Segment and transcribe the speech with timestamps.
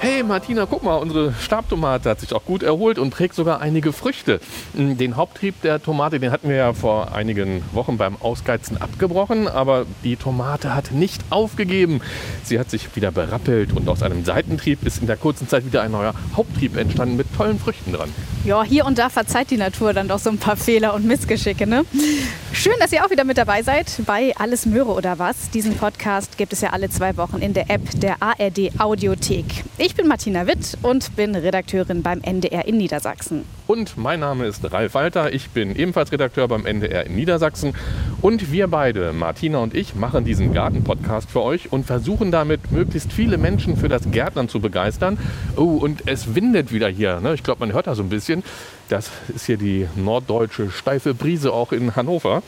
[0.00, 3.92] Hey Martina, guck mal, unsere Stabtomate hat sich auch gut erholt und trägt sogar einige
[3.92, 4.38] Früchte.
[4.76, 9.48] Hm, den Haupttrieb der Tomate, den hatten wir ja vor einigen Wochen beim Ausgeizen abgebrochen,
[9.48, 12.00] aber die Tomate hat nicht aufgegeben.
[12.44, 15.82] Sie hat sich wieder berappelt und aus einem Seitentrieb ist in der kurzen Zeit wieder
[15.82, 18.14] ein neuer Haupttrieb entstanden mit tollen Früchten dran.
[18.48, 21.66] Ja, hier und da verzeiht die Natur dann doch so ein paar Fehler und Missgeschicke,
[21.66, 21.84] ne?
[22.54, 25.50] Schön, dass ihr auch wieder mit dabei seid bei Alles Möhre oder was.
[25.50, 29.44] Diesen Podcast gibt es ja alle zwei Wochen in der App der ARD Audiothek.
[29.76, 33.44] Ich bin Martina Witt und bin Redakteurin beim NDR in Niedersachsen.
[33.68, 35.34] Und mein Name ist Ralf Walter.
[35.34, 37.74] Ich bin ebenfalls Redakteur beim NDR in Niedersachsen.
[38.22, 43.12] Und wir beide, Martina und ich, machen diesen Garten-Podcast für euch und versuchen damit, möglichst
[43.12, 45.18] viele Menschen für das Gärtnern zu begeistern.
[45.54, 47.20] Oh, und es windet wieder hier.
[47.20, 47.34] Ne?
[47.34, 48.42] Ich glaube, man hört da so ein bisschen.
[48.88, 52.42] Das ist hier die norddeutsche steife Brise auch in Hannover.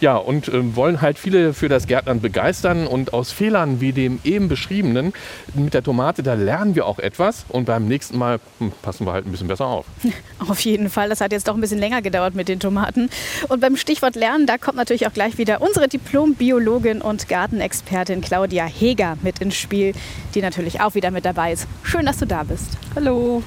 [0.00, 2.86] Ja, und äh, wollen halt viele für das Gärtnern begeistern.
[2.86, 5.12] Und aus Fehlern wie dem eben beschriebenen
[5.54, 7.44] mit der Tomate, da lernen wir auch etwas.
[7.48, 9.86] Und beim nächsten Mal hm, passen wir halt ein bisschen besser auf.
[10.48, 11.08] Auf jeden Fall.
[11.08, 13.10] Das hat jetzt doch ein bisschen länger gedauert mit den Tomaten.
[13.48, 18.64] Und beim Stichwort Lernen, da kommt natürlich auch gleich wieder unsere Diplom-Biologin und Gartenexpertin Claudia
[18.64, 19.92] Heger mit ins Spiel,
[20.34, 21.66] die natürlich auch wieder mit dabei ist.
[21.82, 22.78] Schön, dass du da bist.
[22.94, 23.42] Hallo.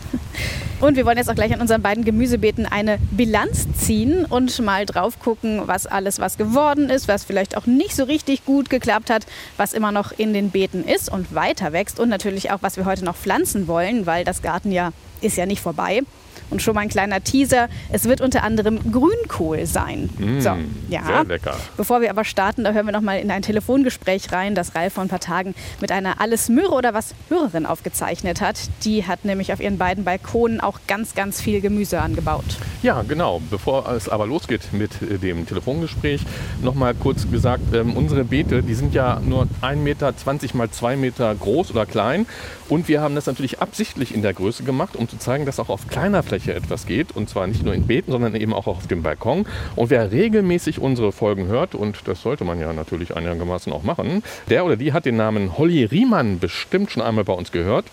[0.83, 4.85] Und wir wollen jetzt auch gleich an unseren beiden Gemüsebeeten eine Bilanz ziehen und mal
[4.85, 9.09] drauf gucken, was alles was geworden ist, was vielleicht auch nicht so richtig gut geklappt
[9.09, 9.25] hat,
[9.55, 12.83] was immer noch in den Beeten ist und weiter wächst und natürlich auch, was wir
[12.83, 16.01] heute noch pflanzen wollen, weil das Gartenjahr ist ja nicht vorbei.
[16.49, 17.67] Und schon mal ein kleiner Teaser.
[17.91, 20.09] Es wird unter anderem Grünkohl sein.
[20.17, 20.55] Mm, so,
[20.89, 21.05] ja.
[21.05, 21.55] Sehr lecker.
[21.77, 24.93] Bevor wir aber starten, da hören wir noch mal in ein Telefongespräch rein, das Ralf
[24.93, 28.57] vor ein paar Tagen mit einer Alles Möhre oder was Hörerin aufgezeichnet hat.
[28.83, 32.45] Die hat nämlich auf ihren beiden Balkonen auch ganz, ganz viel Gemüse angebaut.
[32.81, 33.41] Ja, genau.
[33.49, 36.21] Bevor es aber losgeht mit äh, dem Telefongespräch,
[36.61, 40.13] noch mal kurz gesagt, ähm, unsere Beete, die sind ja nur 1,20 Meter
[40.53, 42.25] mal 2 Meter groß oder klein.
[42.69, 45.69] Und wir haben das natürlich absichtlich in der Größe gemacht, um zu zeigen, dass auch
[45.69, 47.15] auf kleiner Fläche etwas geht.
[47.15, 49.45] Und zwar nicht nur in Beeten, sondern eben auch auf dem Balkon.
[49.75, 54.23] Und wer regelmäßig unsere Folgen hört, und das sollte man ja natürlich einigermaßen auch machen,
[54.49, 57.85] der oder die hat den Namen Holly Riemann bestimmt schon einmal bei uns gehört.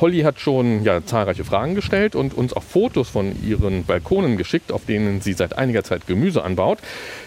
[0.00, 4.70] Holly hat schon ja, zahlreiche Fragen gestellt und uns auch Fotos von ihren Balkonen geschickt,
[4.72, 6.78] auf denen sie seit einiger Zeit Gemüse anbaut.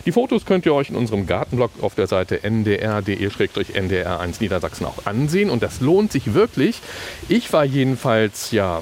[0.06, 5.50] Die Fotos könnt ihr euch in unserem Gartenblog auf der Seite ndr.de-ndr1 Niedersachsen auch ansehen.
[5.50, 6.82] Und das lohnt sich wirklich.
[7.28, 8.82] Ich war jedenfalls ja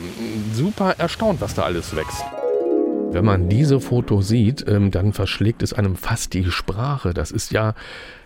[0.53, 2.23] super erstaunt, was da alles wächst.
[3.11, 7.15] Wenn man diese Fotos sieht, ähm, dann verschlägt es einem fast die Sprache.
[7.15, 7.73] Das ist ja,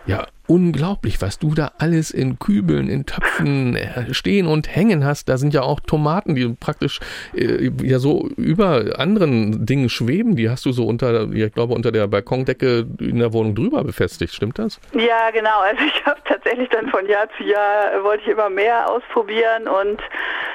[0.06, 5.30] ja unglaublich, was du da alles in Kübeln, in Töpfen äh, stehen und hängen hast.
[5.30, 7.00] Da sind ja auch Tomaten, die praktisch
[7.34, 10.36] äh, ja so über anderen Dingen schweben.
[10.36, 14.34] Die hast du so unter, ich glaube, unter der Balkondecke in der Wohnung drüber befestigt.
[14.34, 14.80] Stimmt das?
[14.94, 15.60] Ja, genau.
[15.62, 19.68] Also ich habe tatsächlich dann von Jahr zu Jahr äh, wollte ich immer mehr ausprobieren
[19.68, 20.02] und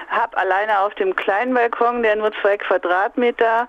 [0.09, 3.69] habe alleine auf dem kleinen Balkon, der nur zwei Quadratmeter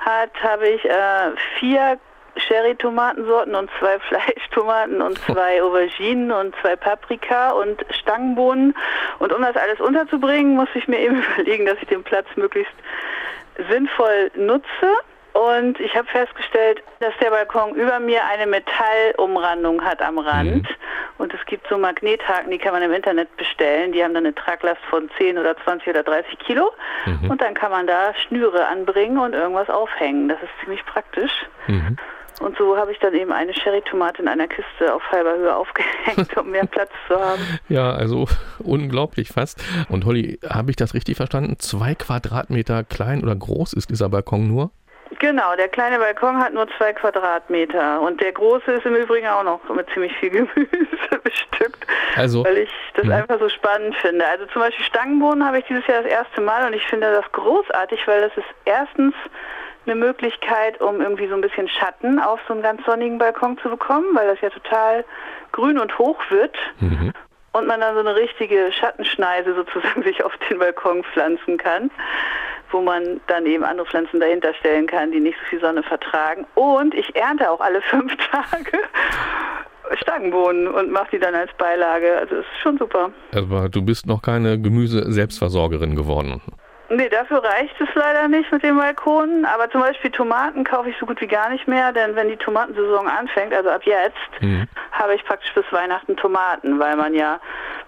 [0.00, 1.98] hat, habe ich äh, vier
[2.36, 8.74] Sherry-Tomatensorten und zwei Fleischtomaten und zwei Auberginen und zwei Paprika und Stangenbohnen.
[9.18, 12.74] Und um das alles unterzubringen, muss ich mir eben überlegen, dass ich den Platz möglichst
[13.68, 14.94] sinnvoll nutze.
[15.32, 20.62] Und ich habe festgestellt, dass der Balkon über mir eine Metallumrandung hat am Rand.
[20.62, 20.76] Mhm.
[21.18, 23.90] Und es gibt so Magnethaken, die kann man im Internet bestellen.
[23.90, 26.72] Die haben dann eine Traglast von 10 oder 20 oder 30 Kilo.
[27.04, 27.32] Mhm.
[27.32, 30.28] Und dann kann man da Schnüre anbringen und irgendwas aufhängen.
[30.28, 31.32] Das ist ziemlich praktisch.
[31.66, 31.96] Mhm.
[32.40, 36.36] Und so habe ich dann eben eine Sherry-Tomate in einer Kiste auf halber Höhe aufgehängt,
[36.36, 37.42] um mehr Platz zu haben.
[37.68, 38.26] Ja, also
[38.58, 39.62] unglaublich fast.
[39.88, 41.56] Und Holly, habe ich das richtig verstanden?
[41.58, 44.70] Zwei Quadratmeter klein oder groß ist dieser Balkon nur?
[45.18, 49.44] Genau, der kleine Balkon hat nur zwei Quadratmeter und der große ist im Übrigen auch
[49.44, 53.14] noch mit ziemlich viel Gemüse bestückt, also, weil ich das mh.
[53.14, 54.26] einfach so spannend finde.
[54.26, 57.30] Also zum Beispiel Stangenbohnen habe ich dieses Jahr das erste Mal und ich finde das
[57.32, 59.14] großartig, weil das ist erstens
[59.86, 63.68] eine Möglichkeit, um irgendwie so ein bisschen Schatten auf so einen ganz sonnigen Balkon zu
[63.68, 65.04] bekommen, weil das ja total
[65.52, 66.56] grün und hoch wird.
[66.80, 67.12] Mhm.
[67.52, 71.90] Und man dann so eine richtige Schattenschneise sozusagen sich auf den Balkon pflanzen kann,
[72.70, 76.46] wo man dann eben andere Pflanzen dahinter stellen kann, die nicht so viel Sonne vertragen.
[76.54, 78.78] Und ich ernte auch alle fünf Tage
[80.02, 82.16] Stangenbohnen und mache die dann als Beilage.
[82.18, 83.10] Also ist schon super.
[83.34, 86.40] Aber du bist noch keine Gemüse-Selbstversorgerin geworden.
[86.90, 89.44] Nee, dafür reicht es leider nicht mit den Balkonen.
[89.46, 92.36] Aber zum Beispiel Tomaten kaufe ich so gut wie gar nicht mehr, denn wenn die
[92.36, 94.68] Tomatensaison anfängt, also ab jetzt, Mhm.
[94.92, 97.40] habe ich praktisch bis Weihnachten Tomaten, weil man ja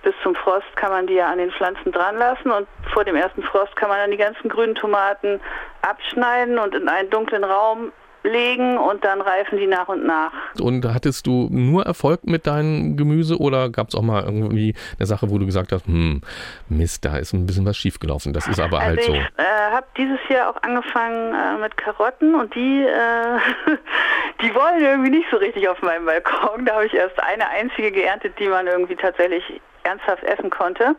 [0.02, 3.16] bis zum Frost kann man die ja an den Pflanzen dran lassen und vor dem
[3.16, 5.40] ersten Frost kann man dann die ganzen grünen Tomaten
[5.82, 7.92] abschneiden und in einen dunklen Raum
[8.26, 10.32] legen und dann reifen die nach und nach.
[10.60, 15.06] Und hattest du nur Erfolg mit deinem Gemüse oder gab es auch mal irgendwie eine
[15.06, 16.20] Sache, wo du gesagt hast, hm,
[16.68, 18.32] Mist, da ist ein bisschen was schiefgelaufen.
[18.32, 19.14] Das ist aber also halt so.
[19.14, 23.38] Ich äh, habe dieses Jahr auch angefangen äh, mit Karotten und die, äh,
[24.42, 26.64] die wollen irgendwie nicht so richtig auf meinem Balkon.
[26.64, 30.96] Da habe ich erst eine einzige geerntet, die man irgendwie tatsächlich ernsthaft essen konnte.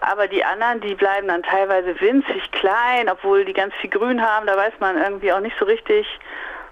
[0.00, 4.46] Aber die anderen, die bleiben dann teilweise winzig klein, obwohl die ganz viel Grün haben.
[4.46, 6.06] Da weiß man irgendwie auch nicht so richtig,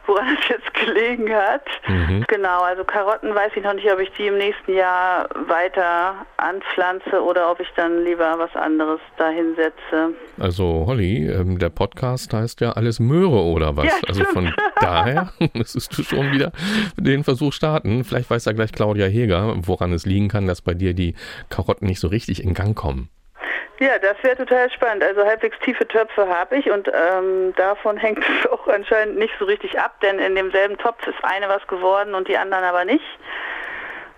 [0.07, 1.65] woran es jetzt gelegen hat.
[1.87, 2.25] Mhm.
[2.29, 7.23] Genau, also Karotten weiß ich noch nicht, ob ich die im nächsten Jahr weiter anpflanze
[7.23, 10.15] oder ob ich dann lieber was anderes dahin setze.
[10.39, 13.87] Also Holly, ähm, der Podcast heißt ja alles Möhre oder was?
[13.87, 16.53] Ja, also von daher müsstest du schon wieder
[16.97, 18.05] den Versuch starten.
[18.05, 21.15] Vielleicht weiß ja gleich Claudia Heger, woran es liegen kann, dass bei dir die
[21.49, 23.09] Karotten nicht so richtig in Gang kommen.
[23.79, 25.05] Ja, das wäre total spannend.
[25.05, 29.45] Also halbwegs tiefe Töpfe habe ich und ähm, davon hängt es auch anscheinend nicht so
[29.45, 33.05] richtig ab, denn in demselben Topf ist eine was geworden und die anderen aber nicht.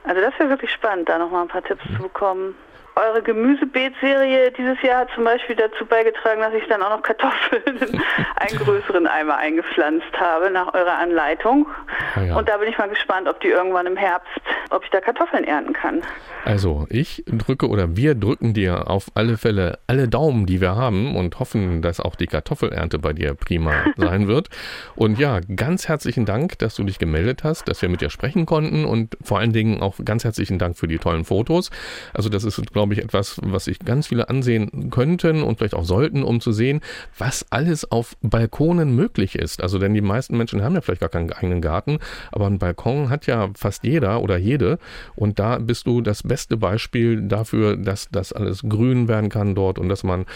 [0.05, 2.57] Also das wäre wirklich spannend, da nochmal ein paar Tipps zu bekommen.
[2.99, 7.63] Eure Gemüsebeetserie dieses Jahr hat zum Beispiel dazu beigetragen, dass ich dann auch noch Kartoffeln
[7.65, 8.01] in
[8.37, 11.69] einen größeren Eimer eingepflanzt habe nach eurer Anleitung.
[12.17, 12.37] Ah ja.
[12.37, 14.41] Und da bin ich mal gespannt, ob die irgendwann im Herbst,
[14.71, 16.03] ob ich da Kartoffeln ernten kann.
[16.45, 21.15] Also ich drücke oder wir drücken dir auf alle Fälle alle Daumen, die wir haben
[21.15, 24.49] und hoffen, dass auch die Kartoffelernte bei dir prima sein wird.
[24.97, 28.47] Und ja, ganz herzlichen Dank, dass du dich gemeldet hast, dass wir mit dir sprechen
[28.47, 31.71] konnten und vor allen Dingen auch ganz herzlichen Dank für die tollen Fotos.
[32.15, 35.85] Also das ist, glaube ich, etwas, was sich ganz viele ansehen könnten und vielleicht auch
[35.85, 36.81] sollten, um zu sehen,
[37.17, 39.63] was alles auf Balkonen möglich ist.
[39.63, 41.99] Also denn die meisten Menschen haben ja vielleicht gar keinen eigenen Garten,
[42.33, 44.79] aber einen Balkon hat ja fast jeder oder jede.
[45.15, 49.79] Und da bist du das beste Beispiel dafür, dass das alles grün werden kann dort
[49.79, 50.27] und dass man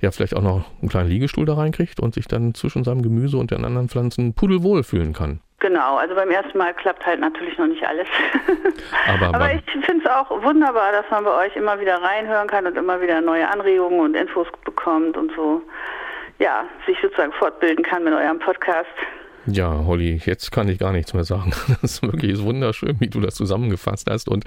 [0.00, 3.36] ja vielleicht auch noch einen kleinen Liegestuhl da reinkriegt und sich dann zwischen seinem Gemüse
[3.36, 5.40] und den anderen Pflanzen pudelwohl fühlen kann.
[5.60, 8.06] Genau, also beim ersten Mal klappt halt natürlich noch nicht alles.
[9.08, 12.66] Aber Aber ich finde es auch wunderbar, dass man bei euch immer wieder reinhören kann
[12.66, 15.62] und immer wieder neue Anregungen und Infos bekommt und so,
[16.38, 18.86] ja, sich sozusagen fortbilden kann mit eurem Podcast.
[19.50, 21.52] Ja, Holly, jetzt kann ich gar nichts mehr sagen.
[21.80, 24.28] Das ist wirklich wunderschön, wie du das zusammengefasst hast.
[24.28, 24.44] Und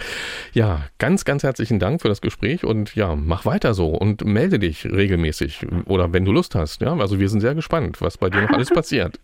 [0.53, 4.59] ja, ganz, ganz herzlichen Dank für das Gespräch und ja, mach weiter so und melde
[4.59, 6.81] dich regelmäßig oder wenn du Lust hast.
[6.81, 9.19] Ja, also wir sind sehr gespannt, was bei dir noch alles passiert.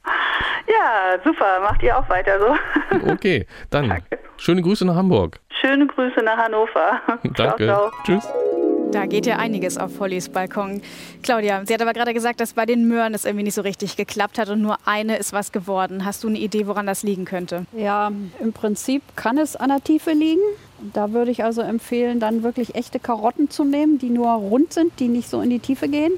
[0.67, 2.55] Ja, super, macht ihr auch weiter so.
[3.11, 4.01] Okay, dann
[4.37, 5.39] schöne Grüße nach Hamburg.
[5.61, 7.01] Schöne Grüße nach Hannover.
[7.35, 7.35] Danke.
[7.35, 7.91] Ciao, ciao.
[8.03, 8.27] Tschüss.
[8.91, 10.81] Da geht ja einiges auf Hollys Balkon.
[11.21, 13.97] Claudia, sie hat aber gerade gesagt, dass bei den Möhren es irgendwie nicht so richtig
[13.97, 16.05] geklappt hat und nur eine ist was geworden.
[16.05, 17.65] Hast du eine Idee, woran das liegen könnte?
[17.75, 20.41] Ja, im Prinzip kann es an der Tiefe liegen.
[20.93, 24.93] Da würde ich also empfehlen, dann wirklich echte Karotten zu nehmen, die nur rund sind,
[24.99, 26.13] die nicht so in die Tiefe gehen.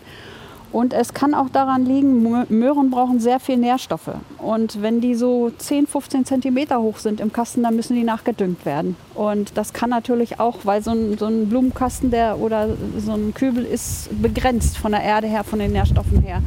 [0.72, 4.12] Und es kann auch daran liegen, Mö- Möhren brauchen sehr viel Nährstoffe.
[4.38, 8.64] Und wenn die so 10, 15 Zentimeter hoch sind im Kasten, dann müssen die nachgedüngt
[8.68, 8.96] werden.
[9.20, 13.34] Und das kann natürlich auch, weil so ein, so ein Blumenkasten der, oder so ein
[13.34, 16.42] Kübel ist begrenzt von der Erde her, von den Nährstoffen her.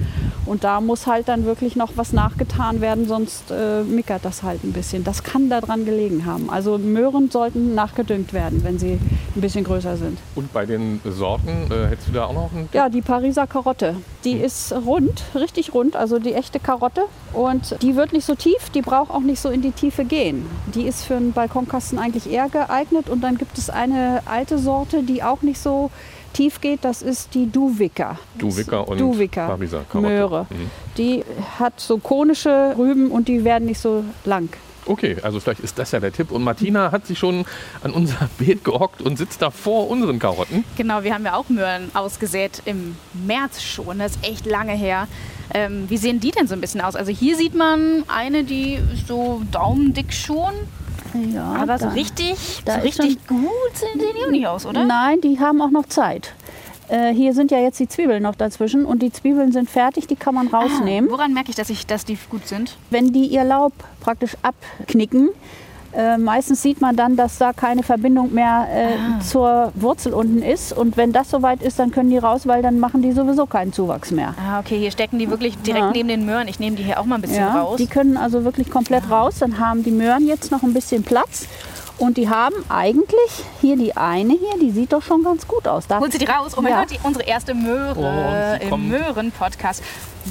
[0.47, 4.65] Und da muss halt dann wirklich noch was nachgetan werden, sonst äh, mickert das halt
[4.65, 5.05] ein bisschen.
[5.05, 6.49] Das kann daran gelegen haben.
[6.49, 8.93] Also Möhren sollten nachgedüngt werden, wenn sie
[9.37, 10.19] ein bisschen größer sind.
[10.35, 13.97] Und bei den Sorten, äh, hättest du da auch noch einen Ja, die Pariser Karotte,
[14.25, 17.02] die ist rund, richtig rund, also die echte Karotte.
[17.33, 20.47] Und die wird nicht so tief, die braucht auch nicht so in die Tiefe gehen.
[20.75, 23.09] Die ist für einen Balkonkasten eigentlich eher geeignet.
[23.09, 25.91] Und dann gibt es eine alte Sorte, die auch nicht so
[26.33, 28.19] tief geht, das ist die Duwicker.
[28.38, 30.09] Duwicker und Duwicker, Pariser Karotte.
[30.09, 30.47] Möhre.
[30.50, 30.71] Mhm.
[30.97, 31.25] Die
[31.59, 34.49] hat so konische Rüben und die werden nicht so lang.
[34.87, 36.31] Okay, also vielleicht ist das ja der Tipp.
[36.31, 37.45] Und Martina hat sich schon
[37.83, 40.65] an unser Beet gehockt und sitzt da vor unseren Karotten.
[40.77, 42.97] Genau, wir haben ja auch Möhren ausgesät im
[43.27, 43.99] März schon.
[44.01, 45.07] Das ist echt lange her.
[45.55, 46.97] Ähm, wie sehen die denn so ein bisschen aus?
[46.97, 50.53] Also hier sieht man eine, die ist so daumendick schon.
[51.35, 54.65] Ja, Aber so da- richtig, da so ist richtig gut sehen die auch nicht aus,
[54.65, 54.85] oder?
[54.85, 56.33] Nein, die haben auch noch Zeit.
[56.92, 60.16] Äh, hier sind ja jetzt die Zwiebeln noch dazwischen und die Zwiebeln sind fertig, die
[60.16, 61.08] kann man rausnehmen.
[61.08, 62.76] Ah, woran merke ich, dass, ich, dass die gut sind?
[62.90, 65.30] Wenn die ihr Laub praktisch abknicken,
[65.94, 69.20] äh, meistens sieht man dann, dass da keine Verbindung mehr äh, Ah.
[69.20, 70.72] zur Wurzel unten ist.
[70.75, 73.72] Und wenn das soweit ist, dann können die raus, weil dann machen die sowieso keinen
[73.72, 74.34] Zuwachs mehr.
[74.38, 75.92] Ah, okay, hier stecken die wirklich direkt Ja.
[75.92, 76.46] neben den Möhren.
[76.49, 77.76] Ich nehme die hier auch mal ein bisschen Ja, raus.
[77.78, 79.37] die können also wirklich komplett raus.
[79.40, 81.46] Dann haben die Möhren jetzt noch ein bisschen Platz.
[82.02, 83.30] Und die haben eigentlich,
[83.61, 85.87] hier die eine hier, die sieht doch schon ganz gut aus.
[85.87, 86.52] Da, Holen Sie die raus.
[86.56, 86.80] Oh mein Ja.
[86.80, 88.88] Gott, die, unsere erste Möhre Oh, sie im.
[88.88, 89.85] Möhren-Podcast.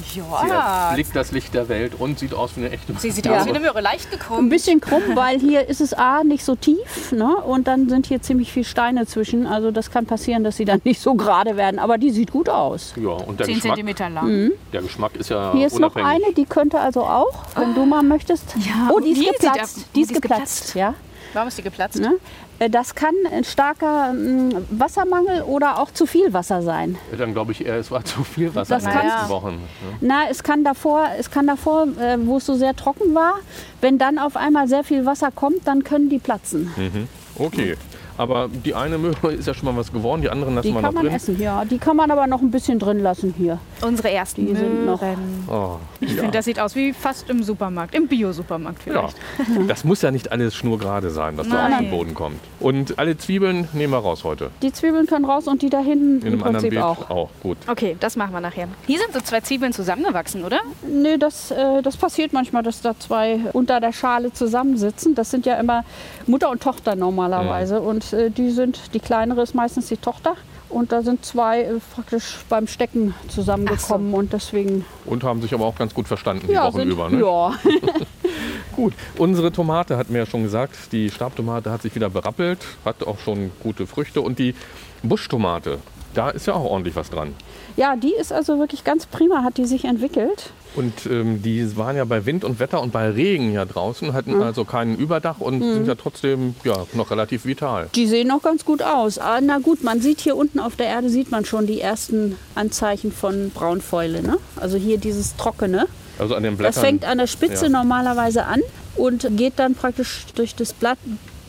[0.04, 3.24] Sie Ja, erblickt das Licht der Welt und sieht aus wie eine echte sie sieht
[3.24, 3.38] Ja.
[3.40, 4.50] aus wie eine Möhre, leicht ein gekrümmt.
[4.50, 7.36] bisschen krumm, weil hier ist es A nicht so tief ne?
[7.36, 9.46] und dann sind hier ziemlich viele Steine zwischen.
[9.46, 12.48] Also das kann passieren, dass sie dann nicht so gerade werden, aber die sieht gut
[12.50, 12.92] aus.
[12.96, 14.52] Ja, und der 10 Geschmack, Zentimeter lang.
[14.74, 16.24] der Geschmack ist ja Hier ist noch unabhängig.
[16.26, 18.44] eine, die könnte also auch, wenn du mal möchtest.
[18.66, 19.76] Ja, oh, die ist die sieht geplatzt.
[19.76, 20.74] die ist die ist geplatzt, geplatzt.
[20.74, 20.94] ja.
[21.34, 21.98] Warum ist die geplatzt?
[22.00, 22.14] Ne?
[22.58, 26.96] Äh, Das kann ein starker mm, Wassermangel oder auch zu viel Wasser sein.
[27.16, 29.50] Dann glaube ich eher, es war zu viel Wasser Das in den kann- letzten Wochen.
[29.54, 29.58] Ne?
[30.00, 33.34] Na, es kann davor, es kann davor äh, wo es so sehr trocken war,
[33.80, 36.70] wenn dann auf einmal sehr viel Wasser kommt, dann können die platzen.
[36.76, 37.08] Mhm.
[37.38, 37.76] Okay,
[38.18, 40.80] aber die eine Möhre ist ja schon mal was geworden, die anderen lassen Die wir
[40.80, 41.14] kann noch man drin.
[41.14, 41.64] essen, ja.
[41.64, 43.58] Die kann man aber noch ein bisschen drin lassen hier.
[43.80, 45.02] Unsere ersten Die sind noch-.
[45.48, 46.16] Oh, Ich ja.
[46.22, 49.68] finde, das sieht aus wie fast im Supermarkt, im Bio-Supermarkt Ja, vielleicht.
[49.70, 52.38] das muss ja nicht alles schnurgerade sein, was da auf den Boden kommt.
[52.60, 54.50] Und alle Zwiebeln nehmen wir raus heute.
[54.62, 57.10] Die Zwiebeln können raus und die da hinten In einem im anderen Prinzip auch.
[57.10, 57.30] auch.
[57.42, 57.56] Gut.
[57.66, 58.68] Okay, das machen wir nachher.
[58.86, 60.60] Hier sind so zwei Zwiebeln zusammengewachsen, oder?
[60.86, 65.14] Nee, das, äh, das passiert manchmal, dass da zwei unter der Schale zusammensitzen.
[65.14, 65.84] Das sind ja immer
[66.26, 67.80] Mutter und Tochter normalerweise.
[67.80, 70.36] Und äh, die sind, die kleinere ist meistens die Tochter.
[70.68, 75.66] Und da sind zwei äh, praktisch beim Stecken zusammengekommen und deswegen Und haben sich aber
[75.66, 77.10] auch ganz gut verstanden die ja, Wochen sind, über.
[77.10, 77.20] Ne?
[77.20, 77.52] ja.
[78.76, 83.06] Gut, unsere Tomate hat mir ja schon gesagt, die Stabtomate hat sich wieder berappelt, hat
[83.06, 84.22] auch schon gute Früchte.
[84.22, 84.54] Und die
[85.02, 85.78] Buschtomate,
[86.14, 87.34] da ist ja auch ordentlich was dran.
[87.76, 90.52] ja, die ist also wirklich ganz prima, hat die sich entwickelt.
[90.74, 94.36] Und ähm, die waren ja bei Wind und Wetter und bei Regen ja draußen, hatten
[94.36, 94.42] Mhm.
[94.42, 97.88] also keinen Überdach und sind ja trotzdem ja, noch relativ vital.
[97.94, 99.18] Die sehen noch ganz gut aus.
[99.18, 102.36] Ah, na gut, man sieht hier unten auf der Erde sieht man schon die ersten
[102.54, 104.22] Anzeichen von Braunfäule.
[104.22, 104.38] Ne?
[104.56, 105.86] Also hier dieses Trockene.
[106.18, 106.74] Also an den Blättern.
[106.74, 107.70] Das fängt an der Spitze Ja.
[107.70, 108.60] normalerweise an
[108.96, 110.98] und geht dann praktisch durch das Blatt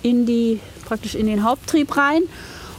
[0.02, 2.24] in, die, praktisch in den Haupttrieb rein.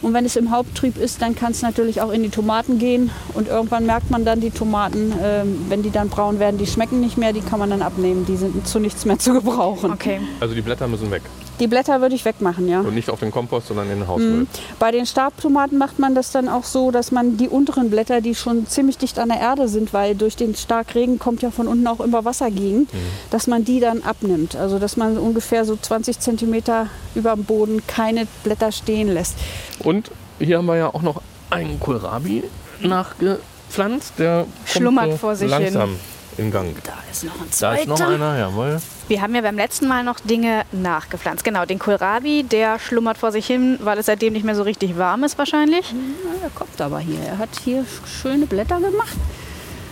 [0.05, 3.11] Und wenn es im Haupttrieb ist, dann kann es natürlich auch in die Tomaten gehen.
[3.33, 7.01] Und irgendwann merkt man dann, die Tomaten, ähm, wenn die dann braun werden, die schmecken
[7.01, 8.27] nicht mehr, die kann man dann abnehmen.
[8.27, 9.93] Die sind zu nichts mehr zu gebrauchen.
[9.93, 10.21] Okay.
[10.41, 11.23] Also die Blätter müssen weg.
[11.61, 12.81] Die Blätter würde ich wegmachen, ja.
[12.81, 14.47] Und nicht auf den Kompost, sondern in den Hausmüll.
[14.79, 18.35] Bei den Stabtomaten macht man das dann auch so, dass man die unteren Blätter, die
[18.35, 21.87] schon ziemlich dicht an der Erde sind, weil durch den Starkregen kommt ja von unten
[21.87, 22.89] auch immer Wasser gegen,
[23.31, 24.57] dass man die dann abnimmt.
[24.57, 29.37] Also dass man ungefähr so 20 Zentimeter über dem Boden keine Blätter stehen lässt.
[29.81, 32.45] Und hier haben wir ja auch noch einen Kohlrabi
[32.81, 34.15] nachgepflanzt.
[34.19, 35.97] Der kommt Schlummert so vor sich hin.
[36.39, 36.75] In Gang.
[36.83, 38.11] Da ist noch ein Da ist noch zweiter.
[38.13, 38.81] einer, jawohl.
[39.09, 41.45] Wir haben ja beim letzten Mal noch Dinge nachgepflanzt.
[41.45, 44.97] Genau, den Kohlrabi, der schlummert vor sich hin, weil es seitdem nicht mehr so richtig
[44.99, 45.93] warm ist wahrscheinlich.
[45.93, 47.21] Na, der kommt aber hier.
[47.21, 49.17] Er hat hier schöne Blätter gemacht.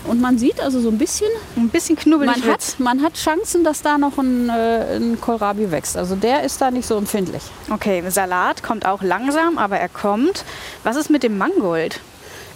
[0.05, 3.63] Und man sieht also so ein bisschen, Ein bisschen knubbelig man hat, man hat Chancen,
[3.63, 5.97] dass da noch ein, äh, ein Kohlrabi wächst.
[5.97, 7.43] Also der ist da nicht so empfindlich.
[7.71, 10.45] Okay, Salat kommt auch langsam, aber er kommt.
[10.83, 12.01] Was ist mit dem Mangold?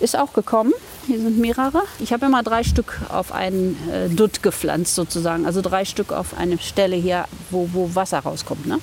[0.00, 0.72] Ist auch gekommen.
[1.06, 1.82] Hier sind mehrere.
[2.00, 5.46] Ich habe immer drei Stück auf einen äh, Dutt gepflanzt sozusagen.
[5.46, 8.66] Also drei Stück auf eine Stelle hier, wo, wo Wasser rauskommt.
[8.66, 8.78] Ne?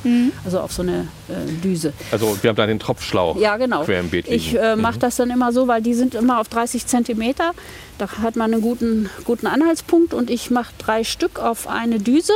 [0.45, 1.91] Also auf so eine äh, Düse.
[2.11, 3.83] Also wir haben da den Tropfschlauch Ja, genau.
[3.83, 4.35] quer im Beet liegen.
[4.37, 7.51] Ich äh, mache das dann immer so, weil die sind immer auf 30 Zentimeter.
[7.97, 12.33] Da hat man einen guten, guten Anhaltspunkt und ich mache drei Stück auf eine Düse.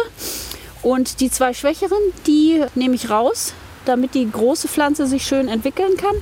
[0.81, 3.53] Und die zwei schwächeren, die nehme ich raus,
[3.85, 6.15] damit die große Pflanze sich schön entwickeln kann.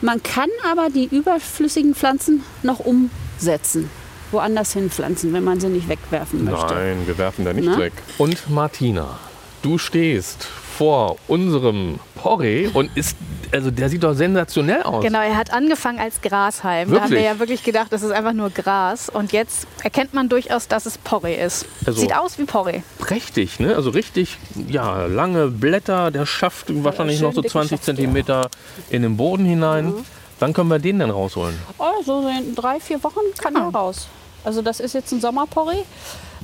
[0.00, 3.90] Man kann aber die überflüssigen Pflanzen noch umsetzen,
[4.30, 6.74] woanders hinpflanzen, wenn man sie nicht wegwerfen möchte.
[6.74, 7.78] Nein, wir werfen da nichts Na?
[7.78, 7.92] weg.
[8.18, 9.18] Und Martina,
[9.62, 13.16] du stehst vor unserem Porree und ist,
[13.52, 15.02] also der sieht doch sensationell aus.
[15.02, 16.90] Genau, er hat angefangen als Grashalm.
[16.90, 17.24] Da haben wir Wirklich?
[17.24, 19.08] ja wirklich gedacht, das ist einfach nur Gras.
[19.08, 21.64] Und jetzt erkennt man durchaus, dass es Porree ist.
[21.86, 22.80] Also- Sieht aus wie Porree.
[22.98, 23.74] Prächtig, ne?
[23.74, 24.36] Also richtig,
[24.68, 27.94] ja, lange Blätter, der schafft wahrscheinlich schön noch so dick 20 geschafft, ja.
[27.94, 28.50] Zentimeter
[28.90, 29.94] in den Boden hinein.
[30.38, 31.56] Wann können wir den denn rausholen?
[31.78, 33.68] Oh, so in drei, vier Wochen kann Ah.
[33.68, 34.08] er raus.
[34.44, 35.82] Also das ist jetzt ein Sommerporree.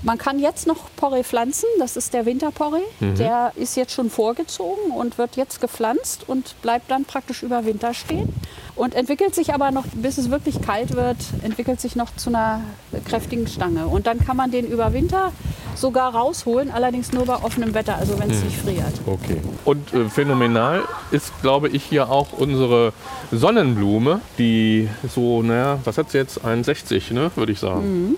[0.02, 2.80] Man kann jetzt noch Porree pflanzen, das ist der Winterporree.
[3.00, 7.94] Der ist jetzt schon vorgezogen und wird jetzt gepflanzt und bleibt dann praktisch über Winter
[7.94, 8.32] stehen.
[8.74, 12.62] Und entwickelt sich aber noch, bis es wirklich kalt wird, entwickelt sich noch zu einer
[13.04, 13.86] kräftigen Stange.
[13.86, 15.32] Und dann kann man den über Winter
[15.74, 19.00] sogar rausholen, allerdings nur bei offenem Wetter, also wenn es nicht friert.
[19.06, 19.40] Okay.
[19.64, 22.92] Und äh, phänomenal ist, glaube ich, hier auch unsere
[23.30, 26.44] Sonnenblume, die so, naja, was hat sie jetzt?
[26.44, 28.16] 1,60, ne, würde ich sagen.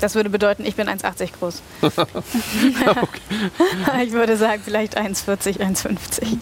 [0.00, 1.62] Das würde bedeuten, ich bin 1,80 groß.
[4.04, 6.38] Ich würde sagen, vielleicht 1,40, 1,50.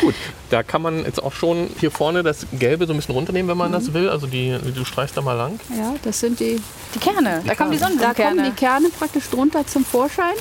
[0.00, 0.14] Gut,
[0.50, 3.56] da kann man jetzt auch schon hier vorne das Gelbe so ein bisschen runternehmen, wenn
[3.56, 4.08] man das will.
[4.08, 5.58] Also die, du streichst da mal lang.
[5.76, 6.60] Ja, das sind die
[6.94, 10.34] Die Kerne, da kommen die Da kommen die Kerne praktisch drunter zum Vorschein.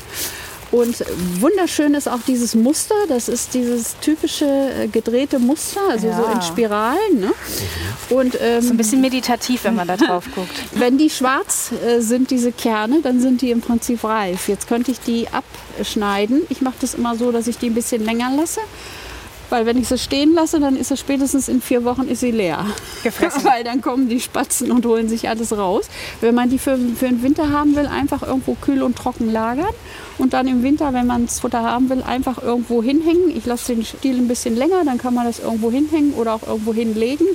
[0.71, 1.03] Und
[1.39, 2.93] wunderschön ist auch dieses Muster.
[3.07, 6.31] Das ist dieses typische äh, gedrehte Muster, also so Ja.
[6.33, 7.19] in Spiralen.
[7.19, 7.31] Ne?
[8.09, 10.51] Und ähm, So ein bisschen meditativ, wenn man da drauf guckt.
[10.75, 14.47] wenn die schwarz äh, sind, diese Kerne, dann sind die im Prinzip reif.
[14.47, 16.43] Jetzt könnte ich die abschneiden.
[16.49, 18.59] Ich mache das immer so, dass ich die ein bisschen länger lasse.
[19.49, 22.31] Weil wenn ich sie stehen lasse, dann ist sie spätestens in vier Wochen ist sie
[22.31, 22.65] leer.
[23.03, 23.43] Gefressen.
[23.49, 25.87] Weil dann kommen die Spatzen und holen sich alles raus.
[26.21, 29.73] Wenn man die für, für den Winter haben will, einfach irgendwo kühl und trocken lagern.
[30.17, 33.35] Und dann im Winter, wenn man das Futter haben will, einfach irgendwo hinhängen.
[33.35, 36.45] Ich lasse den Stiel ein bisschen länger, dann kann man das irgendwo hinhängen oder auch
[36.45, 37.27] irgendwo hinlegen.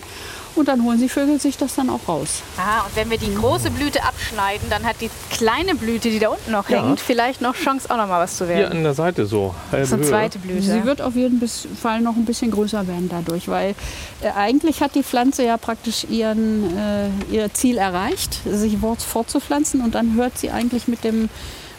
[0.57, 2.43] Und dann holen die Vögel sich das dann auch raus.
[2.57, 6.29] Ah, und wenn wir die große Blüte abschneiden, dann hat die kleine Blüte, die da
[6.29, 8.79] unten noch hängt, vielleicht noch Chance, auch noch mal was zu Hier werden.
[8.79, 9.53] an der Seite so.
[9.73, 10.63] Halbe So eine zweite Blüte.
[10.63, 11.43] Sie wird auf jeden
[11.81, 13.75] Fall noch ein bisschen größer werden dadurch, weil
[14.23, 19.81] äh, eigentlich hat die Pflanze ja praktisch ihren, äh, ihr Ziel erreicht, sich fort- fortzupflanzen
[19.81, 21.29] und dann hört sie eigentlich mit dem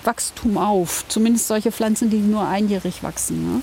[0.03, 1.05] Wachstum auf.
[1.07, 3.55] Zumindest solche Pflanzen, die nur einjährig wachsen.
[3.55, 3.61] Ne?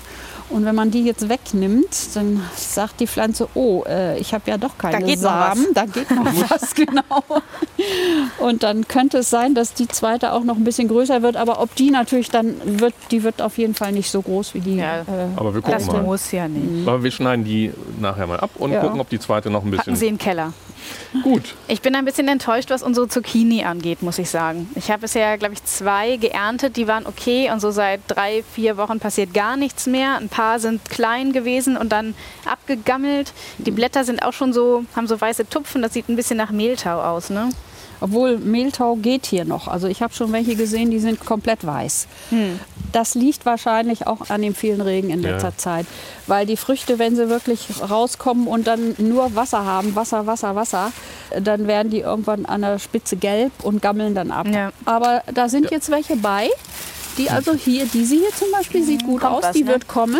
[0.49, 4.57] Und wenn man die jetzt wegnimmt, dann sagt die Pflanze, oh, äh, ich habe ja
[4.57, 5.19] doch keine was.
[5.19, 7.23] Samen, da geht noch was, genau.
[8.39, 11.59] Und dann könnte es sein, dass die zweite auch noch ein bisschen größer wird, aber
[11.61, 14.75] ob die natürlich dann wird, die wird auf jeden Fall nicht so groß wie die.
[14.75, 15.01] Ja.
[15.01, 15.03] Äh,
[15.35, 16.03] Aber wir gucken Das mal.
[16.03, 16.87] muss ja nicht.
[16.87, 18.81] Aber wir schneiden die nachher mal ab und Ja.
[18.81, 20.53] gucken, ob die zweite noch ein Packen bisschen sie in den Keller.
[21.23, 21.55] Gut.
[21.67, 24.69] Ich bin ein bisschen enttäuscht, was unsere Zucchini angeht, muss ich sagen.
[24.75, 28.77] Ich habe bisher, glaube ich, zwei geerntet, die waren okay und so seit drei, vier
[28.77, 30.17] Wochen passiert gar nichts mehr.
[30.17, 33.33] Ein paar sind klein gewesen und dann abgegammelt.
[33.57, 36.51] Die Blätter sind auch schon so, haben so weiße Tupfen, das sieht ein bisschen nach
[36.51, 37.49] Mehltau aus, ne?
[38.01, 39.67] Obwohl Mehltau geht hier noch.
[39.67, 42.07] Also ich habe schon welche gesehen, die sind komplett weiß.
[42.91, 45.57] Das liegt wahrscheinlich auch an dem vielen Regen in letzter Ja.
[45.57, 45.85] Zeit.
[46.27, 50.91] Weil die Früchte, wenn sie wirklich rauskommen und dann nur Wasser haben, Wasser, Wasser, Wasser,
[51.39, 54.47] dann werden die irgendwann an der Spitze gelb und gammeln dann ab.
[54.47, 54.71] Ja.
[54.85, 56.49] Aber da sind jetzt welche bei,
[57.17, 59.71] die also hier, diese hier zum Beispiel sieht gut Kommt aus, was, die ne?
[59.71, 60.19] wird kommen.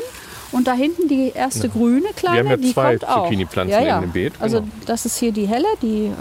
[0.54, 3.24] Und da hinten die erste grüne kleine, haben ja die zwei kommt auch.
[3.24, 3.96] Zucchini-Pflanzen ja, ja.
[3.98, 4.72] in dem Beet, Also genau.
[4.86, 6.12] das ist hier die helle, die äh,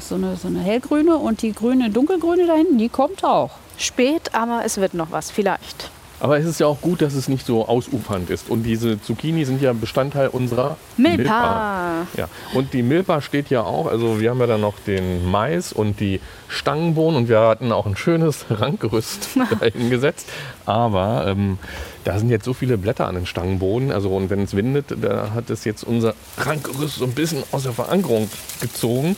[0.00, 3.50] so, eine, so eine hellgrüne und die grüne dunkelgrüne da hinten, die kommt auch.
[3.76, 5.90] Spät, aber es wird noch was, vielleicht.
[6.20, 8.50] Aber es ist ja auch gut, dass es nicht so ausufernd ist.
[8.50, 12.06] Und diese Zucchini sind ja Bestandteil unserer Milpa.
[12.16, 12.28] Ja.
[12.52, 13.86] Und die Milpa steht ja auch.
[13.86, 17.86] Also wir haben ja dann noch den Mais und die Stangenbohnen und wir hatten auch
[17.86, 19.30] ein schönes Rankgerüst
[19.60, 20.28] dahin gesetzt.
[20.66, 21.58] Aber ähm,
[22.04, 23.90] da sind jetzt so viele Blätter an den Stangenbohnen.
[23.90, 27.62] Also und wenn es windet, da hat es jetzt unser Rankgerüst so ein bisschen aus
[27.62, 28.28] der Verankerung
[28.60, 29.16] gezogen.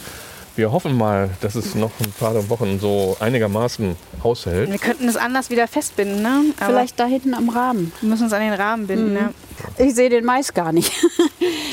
[0.55, 4.71] Wir hoffen mal, dass es noch ein paar Wochen so einigermaßen aushält.
[4.71, 6.45] Wir könnten es anders wieder festbinden, ne?
[6.61, 7.93] Aber Vielleicht da hinten am Rahmen.
[8.01, 9.33] wir müssen uns an den Rahmen binden, ne?
[9.79, 10.93] Ich sehe den Mais gar nicht.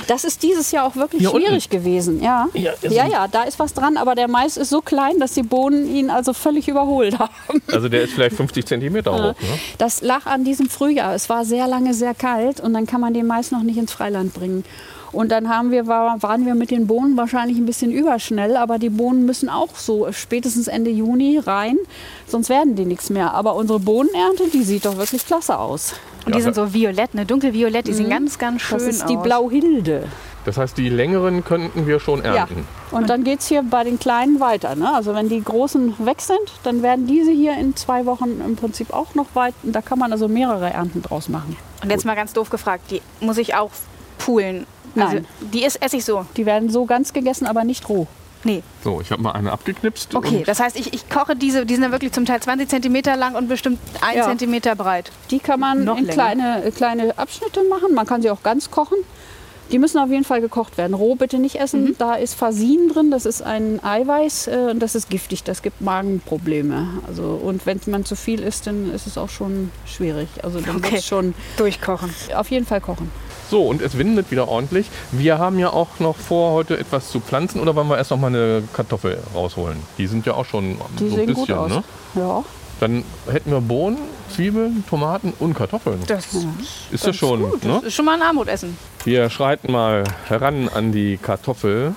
[0.08, 2.20] Das ist dieses Jahr auch wirklich Hier schwierig gewesen.
[2.24, 2.48] Ja.
[2.56, 5.34] Ja, ist ja, ja, da ist was dran, aber der Mais ist so klein, dass
[5.34, 7.32] die Bohnen ihn also völlig überholt haben.
[7.72, 9.40] Also der ist vielleicht 50 Zentimeter hoch.
[9.40, 9.60] Ne?
[9.78, 11.14] Das lag an diesem Frühjahr.
[11.14, 13.92] Es war sehr lange sehr kalt und dann kann man den Mais noch nicht ins
[13.92, 14.64] Freiland bringen.
[15.12, 18.78] Und dann haben wir, war, waren wir mit den Bohnen wahrscheinlich ein bisschen überschnell, aber
[18.78, 21.78] die Bohnen müssen auch so spätestens Ende Juni rein,
[22.28, 23.34] sonst werden die nichts mehr.
[23.34, 25.94] Aber unsere Bohnenernte, die sieht doch wirklich klasse aus.
[26.26, 27.26] Und die Ja, sind so violett, ne?
[27.26, 29.24] Dunkelviolett, die sehen ganz, ganz schön Das ist die aus.
[29.24, 30.04] Blauhilde.
[30.46, 32.36] Das heißt, die längeren könnten wir schon Ja.
[32.36, 32.66] ernten.
[32.92, 34.76] Und dann geht es hier bei den Kleinen weiter.
[34.76, 34.94] Ne?
[34.94, 38.94] Also wenn die Großen weg sind, dann werden diese hier in zwei Wochen im Prinzip
[38.94, 39.54] auch noch weit.
[39.64, 41.56] Und da kann man also mehrere Ernten draus machen.
[41.84, 43.72] Und jetzt mal ganz doof gefragt, die muss ich auch
[44.18, 44.66] poolen?
[44.96, 45.26] Also, Nein.
[45.54, 46.26] die ist Essig so.
[46.38, 48.08] Die werden so ganz gegessen, aber nicht roh.
[48.46, 48.64] Nee.
[48.86, 50.16] So, ich habe mal eine abgeknipst.
[50.16, 53.02] Okay, das heißt, ich, ich koche diese, die sind dann wirklich zum Teil 20 cm
[53.18, 54.38] lang und bestimmt 1 Ja.
[54.38, 55.12] cm breit.
[55.30, 56.14] Die kann man Noch in länger.
[56.14, 57.94] kleine, kleine Abschnitte machen.
[57.94, 58.98] Man kann sie auch ganz kochen.
[59.74, 60.94] Die müssen auf jeden Fall gekocht werden.
[60.96, 61.96] Roh bitte nicht essen.
[62.00, 63.12] Da ist Fasin drin.
[63.12, 65.44] Das ist ein Eiweiß äh, und das ist giftig.
[65.44, 66.88] Das gibt Magenprobleme.
[67.08, 70.28] Also, und wenn man zu viel isst, dann ist es auch schon schwierig.
[70.44, 70.96] Also dann Okay.
[70.96, 72.10] muss schon Durchkochen.
[72.36, 73.12] auf jeden Fall kochen.
[73.50, 74.88] So, und es windet wieder ordentlich.
[75.12, 77.60] Wir haben ja auch noch vor, heute etwas zu pflanzen.
[77.60, 79.78] Oder wollen wir erst noch mal eine Kartoffel rausholen?
[79.98, 81.46] Die sind ja auch schon Die so ein sehen bisschen.
[81.46, 81.72] gut aus.
[81.72, 81.84] Ne?
[82.16, 82.44] Ja.
[82.80, 83.98] Dann hätten wir Bohnen,
[84.30, 86.00] Zwiebeln, Tomaten und Kartoffeln.
[86.08, 86.28] Das
[86.92, 87.42] ist das schon.
[87.42, 87.82] Ne?
[87.86, 88.78] ist schon mal ein Armutessen.
[89.04, 91.94] Wir schreiten mal heran an die Kartoffel.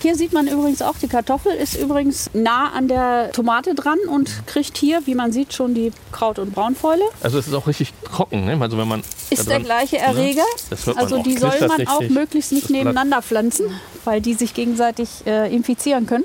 [0.00, 4.46] Hier sieht man übrigens auch, die Kartoffel ist übrigens nah an der Tomate dran und
[4.46, 7.02] kriegt hier, wie man sieht, schon die Kraut- und Braunfäule.
[7.20, 8.44] Also es ist auch richtig trocken.
[8.44, 8.56] Ne?
[8.60, 10.44] Also wenn man Ist der gleiche Erreger.
[10.70, 13.66] Das hört man Also die soll man auch möglichst nicht nebeneinander pflanzen,
[14.04, 16.24] weil die sich gegenseitig äh, infizieren können.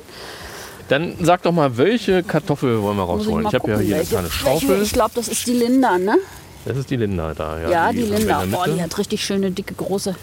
[0.89, 3.43] Dann sag doch mal, welche Kartoffel wollen wir rausholen?
[3.43, 4.81] mal Ich habe ja hier eine welche- welche- Schaufel.
[4.83, 6.17] Ich glaube, das ist die Linda, ne?
[6.65, 7.59] Das ist die Linda da.
[7.59, 8.45] Ja, Ja, die, in Linda.
[8.45, 8.73] Mitte.
[8.75, 10.15] die hat richtig schöne, dicke, große.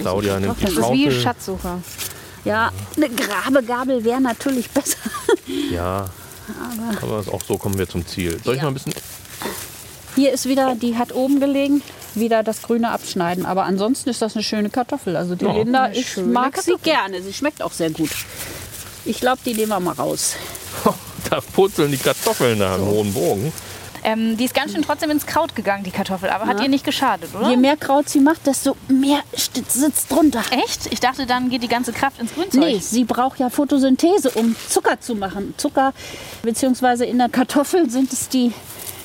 [0.00, 1.20] Claudia nimmt die Das ist wie Schaufel.
[1.20, 1.78] Schatzsucher.
[2.44, 4.98] Ja, eine Grabegabel wäre natürlich besser.
[5.70, 6.06] Ja,
[7.02, 8.38] aber ist auch so kommen wir zum Ziel.
[8.44, 8.64] Soll ich Ja.
[8.64, 8.92] mal ein bisschen
[10.16, 11.82] Hier ist wieder, die hat oben gelegen,
[12.14, 13.46] wieder das Grüne abschneiden.
[13.46, 15.16] Aber ansonsten ist das eine schöne Kartoffel.
[15.16, 15.52] Also die Ja.
[15.52, 16.78] Linda, Eine ich mag sie Kartoffel.
[16.92, 17.22] gerne.
[17.22, 18.10] Sie schmeckt auch sehr gut.
[19.04, 20.34] Ich glaube, die nehmen wir mal raus.
[21.30, 23.52] Da purzeln die Kartoffeln da im hohen Bogen.
[24.04, 26.30] Ähm, die ist ganz schön trotzdem ins Kraut gegangen, die Kartoffel.
[26.30, 26.64] Aber hat Ja.
[26.64, 27.50] ihr nicht geschadet, oder?
[27.50, 30.42] Je mehr Kraut sie macht, desto mehr sitzt drunter.
[30.50, 30.86] Echt?
[30.92, 32.60] Ich dachte, dann geht die ganze Kraft ins Grünzeug.
[32.60, 35.54] Nee, sie braucht ja Photosynthese, um Zucker zu machen.
[35.56, 35.92] Zucker,
[36.42, 38.52] beziehungsweise in der Kartoffel sind es die,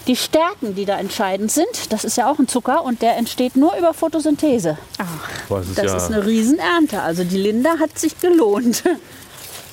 [0.08, 1.68] die Stärken, die da entscheidend sind.
[1.92, 4.78] Das ist ja auch ein Zucker und der entsteht nur über Photosynthese.
[5.50, 7.02] Boah, Das ist Das ja ist eine Riesenernte.
[7.02, 8.84] Also die Linda hat sich gelohnt.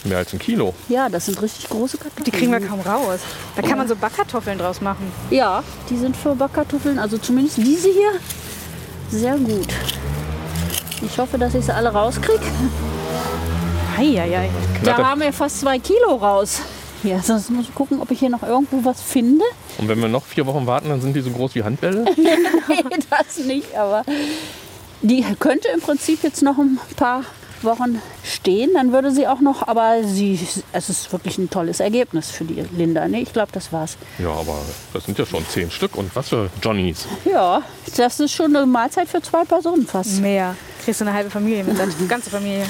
[0.06, 0.74] mehr als ein Kilo.
[0.88, 2.24] Ja, das sind richtig große Kartoffeln.
[2.24, 3.20] Die kriegen wir kaum raus.
[3.56, 5.12] Da kann man so Backkartoffeln draus machen.
[5.30, 8.12] Ja, die sind für Backkartoffeln, also zumindest diese hier,
[9.10, 9.68] sehr gut.
[11.02, 12.44] Ich hoffe, dass ich sie alle rauskriege.
[13.98, 14.48] Eieiei.
[14.84, 16.60] Da haben wir fast zwei Kilo raus.
[17.02, 19.44] Ja, sonst muss ich gucken, ob ich hier noch irgendwo was finde.
[19.78, 22.04] Und wenn wir noch vier Wochen warten, dann sind die so groß wie Handbälle.
[22.16, 24.04] nee, das nicht, aber
[25.02, 27.24] die könnte im Prinzip jetzt noch ein paar
[27.64, 28.70] Wochen stehen.
[28.74, 30.38] Dann würde sie auch noch, aber sie,
[30.72, 33.06] es ist wirklich ein tolles Ergebnis für die Linda.
[33.08, 33.96] Nee, ich glaube, das war's.
[34.18, 34.58] Ja, aber
[34.92, 35.96] das sind ja schon zehn Stück.
[35.96, 37.06] Und was für Johnnies.
[37.24, 37.62] Ja,
[37.96, 40.20] das ist schon eine Mahlzeit für zwei Personen fast.
[40.20, 40.54] Mehr.
[40.84, 42.66] Kriegst du eine halbe Familie mit, die ganze Familie.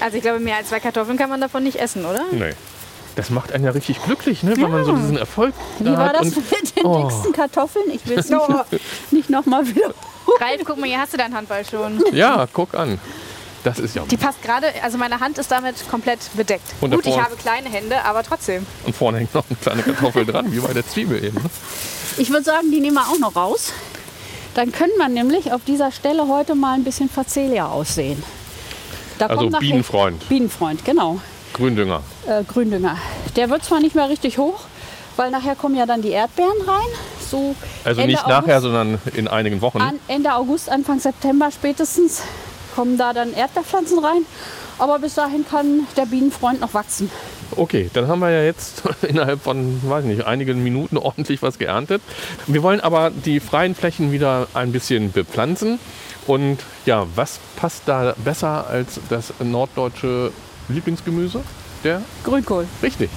[0.00, 2.24] Also ich glaube, mehr als zwei Kartoffeln kann man davon nicht essen, oder?
[2.30, 2.52] Nee.
[3.14, 4.54] Das macht einen ja richtig glücklich, ne?
[4.56, 6.16] wenn man so diesen Erfolg Wie da war hat.
[6.20, 7.02] das Und mit den Oh.
[7.02, 7.84] dicksten Kartoffeln?
[7.92, 8.64] Ich will es nicht, noch-
[9.10, 9.92] nicht noch mal wieder.
[10.40, 12.02] Ralf, guck mal, hier hast du deinen Handball schon.
[12.12, 12.98] ja, guck an.
[13.64, 14.02] Das ist ja.
[14.10, 16.74] Die passt gerade, also meine Hand ist damit komplett bedeckt.
[16.80, 18.66] Und Gut, ich habe kleine Hände, aber trotzdem.
[18.84, 21.36] Und vorne hängt noch eine kleine Kartoffel dran, wie bei der Zwiebel eben.
[21.36, 21.50] Ne?
[22.18, 23.72] Ich würde sagen, die nehmen wir auch noch raus.
[24.54, 28.22] Dann können wir nämlich auf dieser Stelle heute mal ein bisschen Facelia aussehen.
[29.18, 31.20] Da Also Bienenfreund, Bienenfreund, genau.
[31.52, 32.02] Gründünger.
[32.26, 32.96] Äh, Gründünger.
[33.36, 34.60] Der wird zwar nicht mehr richtig hoch,
[35.16, 36.88] weil nachher kommen ja dann die Erdbeeren rein.
[37.30, 39.80] So Also Ende nicht August, nachher, sondern in einigen Wochen.
[39.80, 42.22] An Ende August, Anfang September spätestens
[42.74, 44.24] kommen da dann Erdbeerpflanzen rein.
[44.78, 47.10] Aber bis dahin kann der Bienenfreund noch wachsen.
[47.56, 52.02] Okay, dann haben wir ja jetzt innerhalb von, weiß nicht, einigen Minuten ordentlich was geerntet.
[52.46, 55.78] Wir wollen aber die freien Flächen wieder ein bisschen bepflanzen.
[56.26, 60.32] Und ja, was passt da besser als das norddeutsche
[60.68, 61.42] Lieblingsgemüse?
[61.84, 62.02] Der?
[62.24, 62.66] Grünkohl.
[62.82, 63.10] Richtig.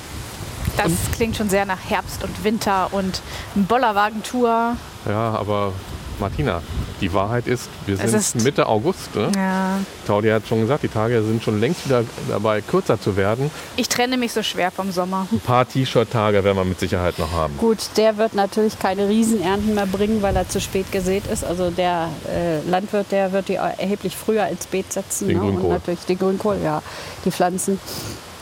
[0.77, 3.21] Das klingt schon sehr nach Herbst und Winter und
[3.53, 4.75] Bollerwagentour.
[5.05, 5.71] Ja, aber
[6.19, 6.61] Martina,
[7.01, 9.15] die Wahrheit ist, wir Es sind ist- Mitte August.
[9.15, 9.31] Ne?
[9.35, 9.79] Ja.
[10.05, 13.51] Claudia hat schon gesagt, die Tage sind schon längst wieder dabei, kürzer zu werden.
[13.75, 15.27] Ich trenne mich so schwer vom Sommer.
[15.31, 17.57] Ein paar T-Shirt-Tage werden wir mit Sicherheit noch haben.
[17.57, 21.43] Gut, der wird natürlich keine Riesenernten mehr bringen, weil er zu spät gesät ist.
[21.43, 25.27] Also der äh, Landwirt, der wird die erheblich früher ins Beet setzen.
[25.27, 25.43] Den ne?
[25.43, 25.63] Grünkohl.
[25.65, 26.81] Und natürlich den Grünkohl, ja,
[27.25, 27.79] die Pflanzen.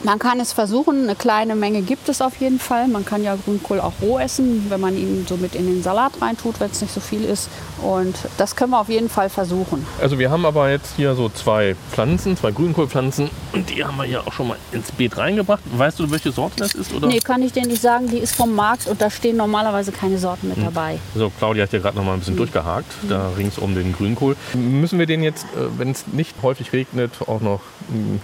[0.06, 2.90] Man kann es versuchen, eine kleine Menge gibt es auf jeden Fall.
[2.90, 6.12] Man kann ja Grünkohl auch roh essen, wenn man ihn so mit in den Salat
[6.22, 7.48] reintut, wenn es nicht so viel ist.
[7.82, 9.86] Und das können wir auf jeden Fall versuchen.
[10.02, 14.04] Also wir haben aber jetzt hier so zwei Pflanzen, zwei Grünkohlpflanzen und die haben wir
[14.04, 15.62] hier auch schon mal ins Beet reingebracht.
[15.78, 16.94] Weißt du, welche Sorte das ist?
[16.94, 17.08] Oder?
[17.08, 20.18] Nee, kann ich dir nicht sagen, die ist vom Markt und da stehen normalerweise keine
[20.18, 20.50] Sorten Hm.
[20.50, 21.00] mit dabei.
[21.16, 24.36] So, Claudia hat ja gerade noch mal ein bisschen durchgehakt, da rings um den Grünkohl.
[24.54, 27.62] Müssen wir den jetzt, äh, wenn es nicht häufig regnet, auch noch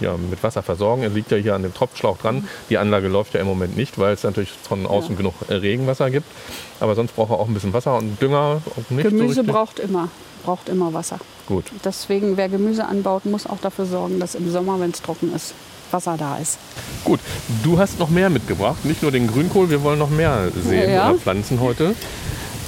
[0.00, 1.02] ja, mit Wasser versorgen?
[1.02, 2.48] Er liegt ja hier an dem Tropfschlauch dran.
[2.68, 6.10] Die Anlage läuft ja im Moment nicht, weil es natürlich von außen genug äh, Regenwasser
[6.10, 6.26] gibt.
[6.80, 9.46] Aber sonst braucht er auch ein bisschen Wasser und Dünger so Gemüse richtig.
[9.46, 10.08] braucht immer,
[10.44, 11.18] braucht immer Wasser.
[11.46, 11.66] Gut.
[11.84, 15.54] Deswegen, wer Gemüse anbaut, muss auch dafür sorgen, dass im Sommer, wenn es trocken ist,
[15.90, 16.58] Wasser da ist.
[17.04, 17.20] Gut,
[17.64, 21.10] du hast noch mehr mitgebracht, nicht nur den Grünkohl, wir wollen noch mehr sehen Ja.
[21.10, 21.94] oder pflanzen heute.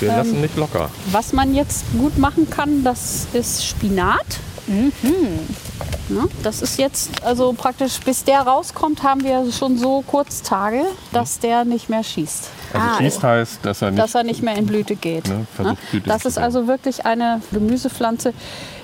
[0.01, 0.91] Wir lassen nicht locker.
[1.13, 4.27] Was man jetzt gut machen kann, das ist Spinat.
[4.67, 6.29] Ne?
[6.43, 11.65] Das ist jetzt, also praktisch, bis der rauskommt, haben wir schon so Kurztage, dass der
[11.65, 12.49] nicht mehr schießt.
[12.73, 15.29] Also Ah, schießt heißt, dass er nicht, Dass er nicht mehr in Blüte geht.
[15.29, 18.35] Ne, versucht, Blüte Das ist also wirklich eine Gemüsepflanze,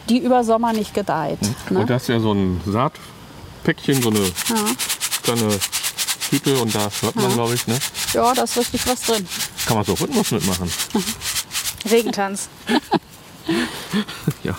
[0.08, 1.38] die über Sommer nicht gedeiht.
[1.70, 1.80] Ne?
[1.80, 4.20] Und das ist ja so ein Saatpäckchen, so eine
[5.22, 5.58] kleine
[6.30, 7.78] Tüte und da hört man, glaube ich, ne?
[8.12, 9.26] Ja, da ist richtig was drin.
[9.66, 10.70] Kann man so Rhythmus mitmachen.
[11.90, 12.48] Regentanz.
[14.42, 14.54] Ja.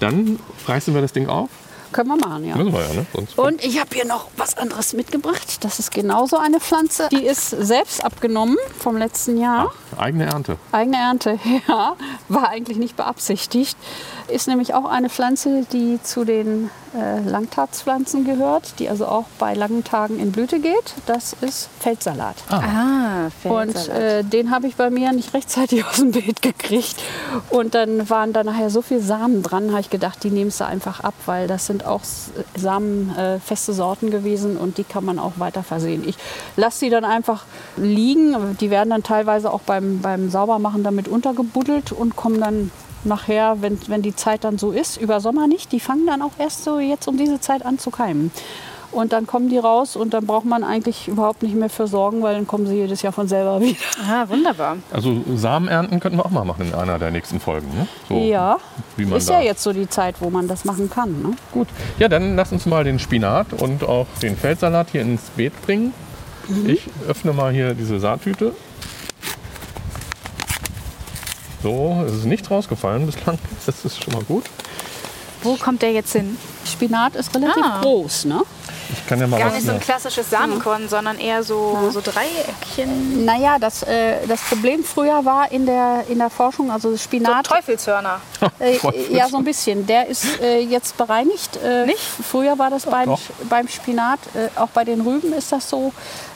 [0.00, 1.50] Dann reißen wir das Ding auf.
[1.90, 2.54] Können wir machen, ja.
[2.56, 3.06] Müssen wir ja, ne?
[3.14, 5.64] Sonst Und ich habe hier noch was anderes mitgebracht.
[5.64, 7.08] Das ist genauso eine Pflanze.
[7.10, 9.72] Die ist selbst abgenommen vom letzten Jahr.
[9.96, 10.58] eigene Ernte.
[10.70, 11.96] Eigene Ernte, ja.
[12.28, 13.76] War eigentlich nicht beabsichtigt.
[14.28, 19.54] Ist nämlich auch eine Pflanze, die zu den äh, Langtagspflanzen gehört, die also auch bei
[19.54, 20.94] langen Tagen in Blüte geht.
[21.06, 22.36] Das ist Feldsalat.
[22.48, 26.96] Ah, Und äh, den habe ich bei mir nicht rechtzeitig aus dem Beet gekriegt.
[27.50, 30.58] Und dann waren da nachher so viele Samen dran, habe ich gedacht, die nehmen es
[30.58, 32.00] da einfach ab, weil das sind auch
[32.56, 36.06] samenfeste Sorten gewesen und die kann man auch weiter versehen.
[36.06, 36.16] Ich
[36.56, 37.44] lasse die dann einfach
[37.76, 38.56] liegen.
[38.60, 42.70] Die werden dann teilweise auch beim, beim Saubermachen damit untergebuddelt und kommen dann
[43.08, 45.72] nachher, wenn, wenn die Zeit dann so ist, über Sommer nicht.
[45.72, 48.30] Die fangen dann auch erst so jetzt um diese Zeit an zu keimen.
[48.90, 52.22] Und dann kommen die raus und dann braucht man eigentlich überhaupt nicht mehr für sorgen,
[52.22, 53.76] weil dann kommen sie jedes Jahr von selber wieder.
[54.08, 54.78] ah, wunderbar.
[54.90, 57.68] Also Samen ernten könnten wir auch mal machen in einer der nächsten Folgen.
[57.76, 57.86] Ne?
[58.08, 58.56] So, Ja,
[58.96, 59.40] wie man ist da.
[59.40, 61.20] ja jetzt so die Zeit, wo man das machen kann.
[61.22, 61.32] Ne?
[61.52, 61.68] Gut.
[61.98, 65.92] Ja, dann lass uns mal den Spinat und auch den Feldsalat hier ins Beet bringen.
[66.66, 68.54] Ich öffne mal hier diese Saattüte.
[71.62, 73.38] So, es ist nichts rausgefallen bislang.
[73.66, 74.44] Das ist schon mal gut.
[75.42, 76.36] Wo kommt der jetzt hin?
[76.64, 77.80] Spinat ist relativ Ah.
[77.80, 78.42] groß, ne?
[78.92, 83.24] Ich kann ja mal Gar nicht so ein klassisches Samenkorn, sondern eher so, so Dreieckchen.
[83.24, 87.46] Naja, das, äh, das Problem früher war in der, in der Forschung, also So Spinat.
[87.46, 88.20] Teufelshörner.
[88.60, 88.78] Äh,
[89.10, 89.86] ja, so ein bisschen.
[89.86, 91.56] Der ist äh, jetzt bereinigt.
[91.62, 91.98] Äh, Nicht?
[92.00, 93.20] Früher war das beim, Doch.
[93.48, 95.92] beim Spinat, äh, auch bei den Rüben ist das so,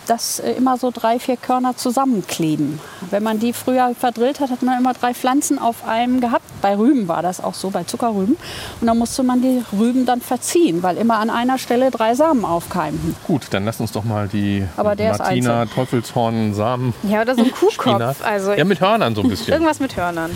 [0.07, 2.81] dass äh, immer so drei, vier Körner zusammenkleben.
[3.11, 6.45] Wenn man die früher verdrillt hat, hat man immer drei Pflanzen auf einem gehabt.
[6.61, 8.37] Bei Rüben war das auch so, bei Zuckerrüben.
[8.81, 12.45] Und dann musste man die Rüben dann verziehen, weil immer an einer Stelle drei Samen
[12.45, 13.17] aufkeimten.
[13.27, 17.35] Gut, dann lass uns doch mal die Aber der ist Martina Teufelshorn Samen Ja, oder
[17.35, 17.51] so ein.
[17.53, 18.25] Kuhkopf.
[18.25, 19.53] Also ja, mit Hörnern so ein bisschen.
[19.53, 20.31] irgendwas mit Hörnern.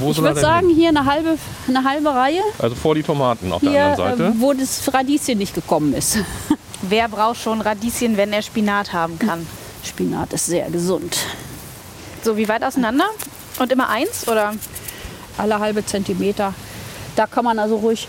[0.00, 0.76] Wo Ich würde sagen, hin?
[0.76, 4.24] hier eine halbe, eine halbe Reihe, Also vor die Tomaten auf der hier, anderen Seite.
[4.36, 6.18] äh, wo das Radieschen nicht gekommen ist.
[6.82, 9.46] Wer braucht schon Radieschen, wenn er Spinat haben kann?
[9.84, 11.18] Spinat ist sehr gesund.
[12.22, 13.06] So, wie weit auseinander?
[13.58, 14.28] Und immer eins?
[14.28, 14.54] Oder?
[15.36, 16.54] Alle halbe Zentimeter.
[17.16, 18.06] Da kann man also ruhig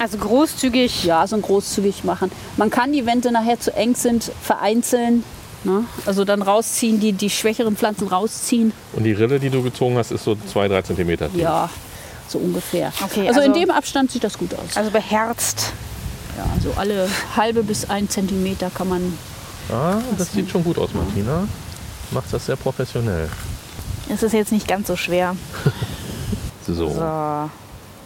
[0.00, 1.04] Also großzügig.
[1.04, 2.30] ja, so großzügig machen.
[2.56, 5.24] Man kann die, wenn sie nachher zu eng sind, vereinzeln.
[5.64, 5.84] Ne?
[6.06, 8.72] Also dann rausziehen, die, die schwächeren Pflanzen rausziehen.
[8.94, 11.30] Und die Rille, die du gezogen hast, ist so zwei, drei Zentimeter.
[11.30, 11.40] tief.
[11.40, 11.68] Ja,
[12.28, 12.92] so ungefähr.
[13.02, 14.76] Okay, also, in also- dem Abstand sieht das gut aus.
[14.76, 15.72] Also beherzt.
[16.36, 19.18] Ja, so alle halbe bis ein Zentimeter kann man.
[19.70, 21.46] Ah, das sieht schon gut aus, Martina.
[22.10, 23.28] Macht das sehr professionell.
[24.12, 25.36] Es ist jetzt nicht ganz so schwer.
[26.64, 26.74] So.
[26.74, 27.50] So.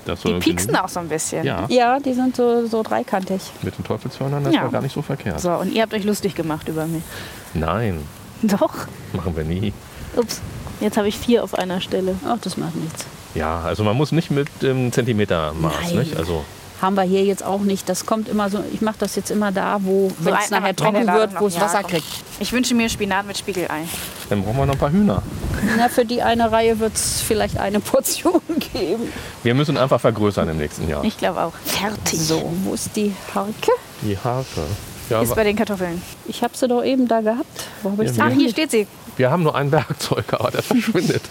[0.07, 0.77] Das Die pieksen genügen.
[0.85, 1.45] auch so ein bisschen.
[1.45, 3.43] Ja, Ja, die sind so, so dreikantig.
[3.61, 4.63] mit den Teufelshörnern, das Ja.
[4.63, 5.41] war gar nicht so verkehrt.
[5.41, 7.03] So, und ihr habt euch lustig gemacht über mich.
[7.53, 8.01] Nein,
[8.43, 8.73] Doch.
[9.13, 9.75] machen wir nie.
[10.17, 10.41] Ups.
[10.81, 12.15] Jetzt habe ich vier auf einer Stelle.
[12.27, 13.05] Ach, das macht nichts.
[13.35, 15.99] Ja, also man muss nicht mit dem Zentimetermaß, Nein.
[15.99, 16.17] nicht?
[16.17, 16.45] Also
[16.83, 17.89] Haben wir hier jetzt auch nicht.
[17.89, 18.63] Das kommt immer so.
[18.73, 21.63] Ich mache das jetzt immer da, wo, wenn es nachher trocken wird, wo es ja,
[21.63, 21.91] Wasser komm.
[21.93, 22.07] kriegt.
[22.39, 23.85] Ich wünsche mir Spinat mit Spiegelei.
[24.29, 25.23] dann brauchen wir noch ein paar Hühner.
[25.79, 29.11] Na, für die eine Reihe wird es vielleicht eine Portion geben.
[29.43, 31.03] Wir müssen einfach vergrößern im nächsten Jahr.
[31.05, 31.53] Ich glaube auch.
[31.65, 32.21] Fertig.
[32.21, 33.73] So, wo ist die Harke?
[34.03, 34.63] Die Harke.
[35.09, 36.03] Ja, Ist bei den Kartoffeln.
[36.27, 37.47] Ich habe sie doch eben da gehabt.
[37.83, 38.87] Wo habe ich Ja, sie Ach, hier steht sie.
[39.17, 41.23] wir haben nur ein Werkzeug, aber der verschwindet.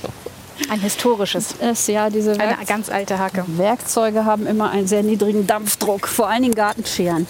[0.70, 1.56] Ein historisches.
[1.60, 3.44] Es, ja, diese Eine Werk ganz alte Hacke.
[3.48, 7.28] Werkzeuge haben immer einen sehr niedrigen Dampfdruck, vor allen Dingen Gartenscheren.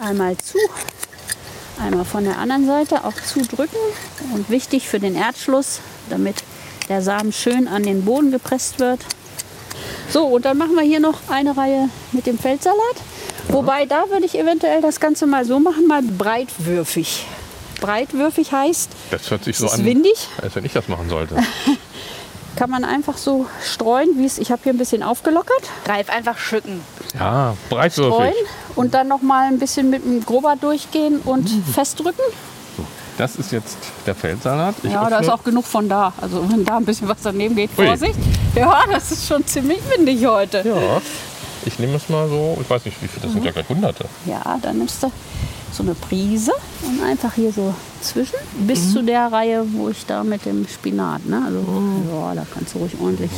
[0.00, 0.56] Einmal zu,
[1.78, 3.78] einmal von der anderen Seite auch zudrücken
[4.32, 6.36] und wichtig für den Erdschluss, damit
[6.88, 9.00] der Samen schön an den Boden gepresst wird.
[10.08, 12.76] So, und dann machen wir hier noch eine Reihe mit dem Feldsalat.
[13.48, 17.26] Wobei, da würde ich eventuell das Ganze mal so machen, mal breitwürfig.
[17.80, 21.08] Breitwürfig heißt, Das hört sich es so ist an, windig, als wenn ich das machen
[21.08, 21.36] sollte.
[22.56, 25.62] kann man einfach so streuen, wie es, ich habe hier ein bisschen aufgelockert.
[25.86, 26.80] Reif einfach schütten.
[27.18, 28.14] Ja, breitwürfig.
[28.14, 28.34] streuen
[28.76, 32.24] und dann noch mal ein bisschen mit dem Grober durchgehen und festdrücken.
[33.18, 34.74] Das ist jetzt der Feldsalat.
[34.82, 36.12] Ich ja, da öffne- ist auch genug von da.
[36.20, 37.86] Also wenn da ein bisschen was daneben geht, Ui.
[37.86, 38.14] Vorsicht.
[38.54, 40.62] Ja, das ist schon ziemlich windig heute.
[40.66, 41.00] Ja,
[41.66, 44.06] ich nehme es mal so, ich weiß nicht wie viel, das sind ja gleich hunderte.
[44.24, 45.12] Ja, dann nimmst du
[45.72, 48.36] so eine Prise und einfach hier so zwischen
[48.66, 51.26] bis zu der Reihe, wo ich da mit dem Spinat.
[51.26, 51.42] Ne?
[51.44, 51.58] Also,
[52.12, 53.30] ja, da kannst du ruhig ordentlich.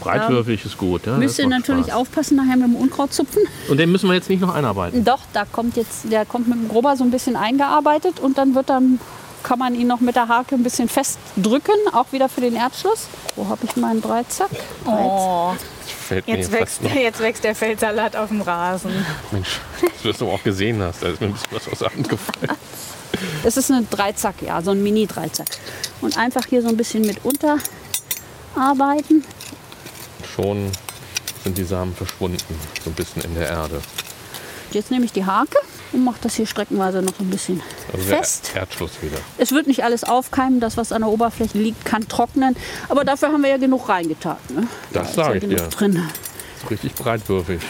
[0.00, 1.06] Breitwürfig ist gut.
[1.06, 1.96] Ja, Müsst ihr natürlich Spaß.
[1.96, 3.42] aufpassen nachher mit dem Unkraut zupfen.
[3.68, 5.04] Und den müssen wir jetzt nicht noch einarbeiten.
[5.04, 8.54] Doch, da kommt jetzt, der kommt mit dem Grober so ein bisschen eingearbeitet und dann
[8.54, 9.00] wird dann
[9.42, 13.08] kann man ihn noch mit der Hake ein bisschen festdrücken, auch wieder für den Erdschluss.
[13.36, 14.48] Wo habe ich meinen Dreizack?
[14.86, 15.52] Oh,
[16.24, 18.90] jetzt, wächst, jetzt wächst der Feldsalat auf dem Rasen.
[19.32, 21.78] Mensch, dass du das aber auch gesehen hast, da ist mir ein bisschen was aus
[21.80, 22.56] der Hand gefallen.
[23.44, 25.46] Es ist ein Dreizack, ja, so ein Mini-Dreizack.
[26.00, 29.24] Und einfach hier so ein bisschen mit unterarbeiten.
[30.34, 30.70] Schon
[31.42, 32.38] sind die Samen verschwunden,
[32.82, 33.80] so ein bisschen in der Erde.
[34.72, 35.56] Jetzt nehme ich die Hake
[35.92, 38.50] und mache das hier streckenweise noch ein bisschen Also der fest.
[38.54, 39.18] Erdschluss wieder.
[39.38, 42.56] Es wird nicht alles aufkeimen, das, was an der Oberfläche liegt, kann trocknen.
[42.88, 44.36] Aber dafür haben wir ja genug reingetan.
[44.48, 44.66] Ne?
[44.92, 45.68] Das Da ist sage ja ich genug dir.
[45.68, 46.08] Drin.
[46.62, 47.60] So richtig breitwürfig.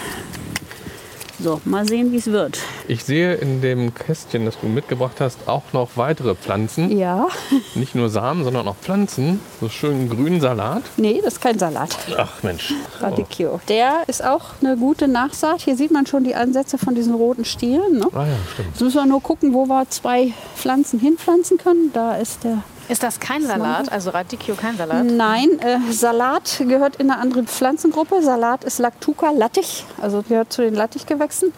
[1.41, 2.59] So, mal sehen, wie es wird.
[2.87, 6.97] Ich sehe in dem Kästchen, das du mitgebracht hast, auch noch weitere Pflanzen.
[6.97, 7.29] Ja,
[7.75, 9.41] Nicht nur Samen, sondern auch Pflanzen.
[9.61, 10.83] So schönen grünen Salat.
[10.97, 11.97] nee, das ist kein Salat.
[12.17, 12.73] Ach Mensch.
[13.01, 13.61] Radicchio.
[13.69, 15.63] Der ist auch eine gute Nachsaat.
[15.63, 17.99] Hier sieht man schon die Ansätze von diesen roten Stielen.
[17.99, 18.07] Ne?
[18.13, 18.69] Ah ja, stimmt.
[18.73, 21.91] Jetzt müssen wir nur gucken, wo wir zwei Pflanzen hinpflanzen können.
[21.93, 22.63] Da ist der.
[22.89, 23.91] Ist das kein Salat?
[23.91, 25.05] Also Radicchio kein Salat?
[25.05, 28.23] Nein, äh, Salat gehört in eine andere Pflanzengruppe.
[28.23, 31.53] Salat ist Lactuca Lattich, also gehört zu den Lattichgewächsen.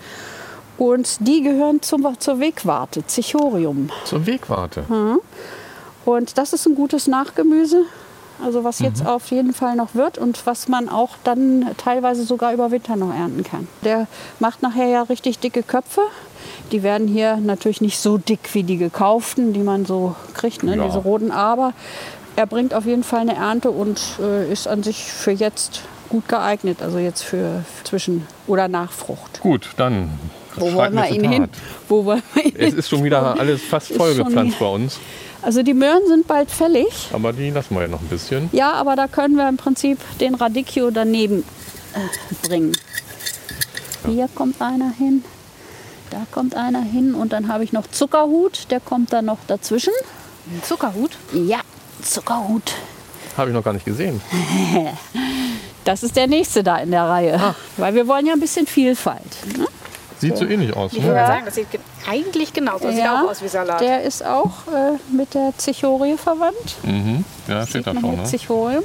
[0.79, 3.89] Und die gehören zum, zur Wegwarte, Cichorium.
[4.05, 4.85] Zur Wegwarte.
[6.05, 7.85] Und das ist ein gutes Nachgemüse,
[8.45, 9.09] also was jetzt Mhm.
[9.09, 13.15] auf jeden Fall noch wird und was man auch dann teilweise sogar über Winter noch
[13.15, 13.69] ernten kann.
[13.85, 14.07] Der
[14.41, 16.03] macht nachher ja richtig dicke Köpfe.
[16.73, 20.77] Die werden hier natürlich nicht so dick wie die gekauften, die man so kriegt, ne?
[20.77, 20.85] Ja.
[20.87, 21.73] diese roten, aber
[22.35, 26.29] er bringt auf jeden Fall eine Ernte und äh, ist an sich für jetzt gut
[26.29, 29.41] geeignet, also jetzt für zwischen oder Nachfrucht.
[29.41, 30.11] Gut, dann
[30.57, 31.49] Wo wollen wir ihn hin?
[31.89, 34.67] Wo wollen wir ihn Es ist schon wieder alles fast Ist voll schon gepflanzt hier.
[34.67, 34.99] bei uns.
[35.47, 37.09] Also die Möhren sind bald fällig.
[37.13, 38.51] Aber die lassen wir ja noch ein bisschen.
[38.51, 41.45] Ja, aber da können wir im Prinzip den Radicchio daneben
[41.95, 42.73] äh, bringen.
[44.09, 45.23] Hier kommt einer hin,
[46.11, 49.93] da kommt einer hin und dann habe ich noch Zuckerhut, der kommt dann noch dazwischen.
[50.51, 51.17] Ein Zuckerhut?
[51.33, 51.61] Ja,
[52.03, 52.75] Zuckerhut.
[53.37, 54.21] Habe ich noch gar nicht gesehen.
[55.85, 57.55] Das ist der nächste da in der Reihe.
[57.77, 59.23] Weil wir wollen ja ein bisschen Vielfalt.
[59.57, 59.69] Ne?
[60.19, 60.93] Sieht so ähnlich aus.
[60.93, 61.09] Ich Ne?
[61.09, 62.87] würde sagen, das sieht ge- eigentlich genauso.
[62.87, 63.81] Das sieht auch aus wie Salat.
[63.81, 66.77] Der ist auch äh, mit der Zichorie verwandt.
[66.83, 67.25] Mhm.
[67.49, 68.17] Ja, steht da schon.
[68.17, 68.25] Ne?
[68.25, 68.83] Zichorium.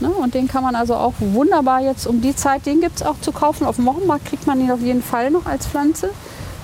[0.00, 3.02] Ne, und den kann man also auch wunderbar jetzt um die Zeit, den gibt es
[3.06, 3.66] auch zu kaufen.
[3.66, 6.10] Auf dem Wochenmarkt kriegt man ihn auf jeden Fall noch als Pflanze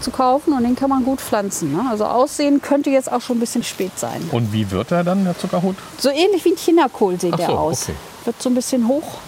[0.01, 1.73] zu kaufen und den kann man gut pflanzen.
[1.73, 1.85] Ne?
[1.89, 4.29] Also aussehen könnte jetzt auch schon ein bisschen spät sein.
[4.33, 5.77] Und wie wird er dann, der Zuckerhut?
[5.99, 7.83] So ähnlich wie ein Chinakohl sieht Ach der so, aus.
[7.85, 7.95] okay.
[8.25, 9.19] Wird so ein bisschen hoch.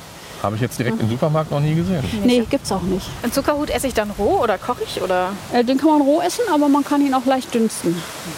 [0.43, 2.03] Habe ich jetzt direkt im Supermarkt noch nie gesehen.
[2.25, 3.07] Nee, gibt's auch nicht.
[3.23, 5.03] Ein Zuckerhut esse ich dann roh oder koche ich?
[5.03, 5.33] Oder?
[5.53, 7.91] Äh, den kann man roh essen, aber man kann ihn auch leicht dünsten.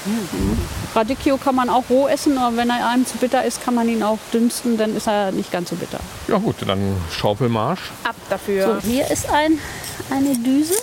[0.04, 0.58] Mhm.
[0.94, 3.88] Radicchio kann man auch roh essen, aber wenn er einem zu bitter ist, kann man
[3.88, 6.00] ihn auch dünsten, dann ist er nicht ganz so bitter.
[6.26, 7.92] Ja gut, dann Schaufelmarsch.
[8.02, 8.80] Ab dafür.
[8.80, 9.58] So, hier ist ein,
[10.10, 10.74] eine Düse.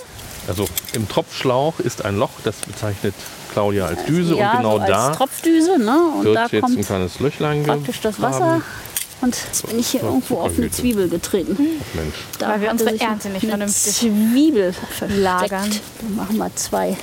[0.48, 3.14] Also im Tropfschlauch ist ein Loch, das bezeichnet
[3.52, 4.36] Claudia als Düse.
[4.36, 5.78] ja, und genau so als da Tropfdüse.
[5.78, 5.98] Ne?
[6.18, 8.20] Und wird da jetzt ein kommt kleines Löchlein praktisch das.
[8.20, 8.62] Wasser.
[9.22, 10.70] Und jetzt bin ich hier Ja, irgendwo auf eine.
[10.70, 11.56] Zwiebel getreten.
[11.94, 12.14] Mensch.
[12.38, 15.20] Da Weil wir unsere Ernte nicht vernünftig Zwiebel versteckt.
[15.20, 15.70] lagern.
[16.00, 16.96] Dann machen wir zwei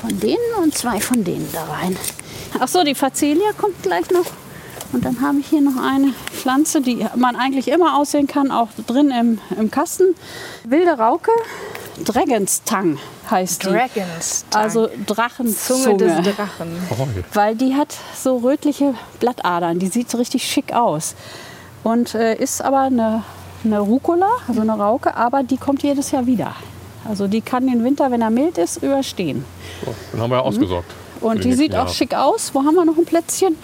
[0.00, 1.96] von denen und zwei von denen da rein.
[2.58, 4.26] Ach so, die Facelia kommt gleich noch.
[4.92, 8.68] Und dann habe ich hier noch eine Pflanze, die man eigentlich immer aussehen kann, auch
[8.86, 10.14] drin im, im Kasten.
[10.64, 11.30] Wilde Rauke,
[12.04, 12.98] Dragon's Tongue
[13.30, 13.68] heißt die.
[13.68, 14.44] Dragons.
[14.54, 15.82] Also Drachenzunge.
[15.82, 16.76] Zunge des Drachen.
[16.90, 19.78] Oh, Weil die hat so rötliche Blattadern.
[19.78, 21.14] Die sieht so richtig schick aus.
[21.84, 23.24] Und äh, ist aber eine,
[23.64, 26.54] eine Rucola, also eine Rauke, aber die kommt jedes Jahr wieder.
[27.08, 29.44] Also die kann den Winter, wenn er mild ist, überstehen.
[29.84, 30.88] so, dann haben wir ja ausgesorgt.
[30.88, 31.02] Mhm.
[31.22, 32.52] Und die die sieht auch schick aus.
[32.52, 33.56] Wo haben wir noch ein Plätzchen?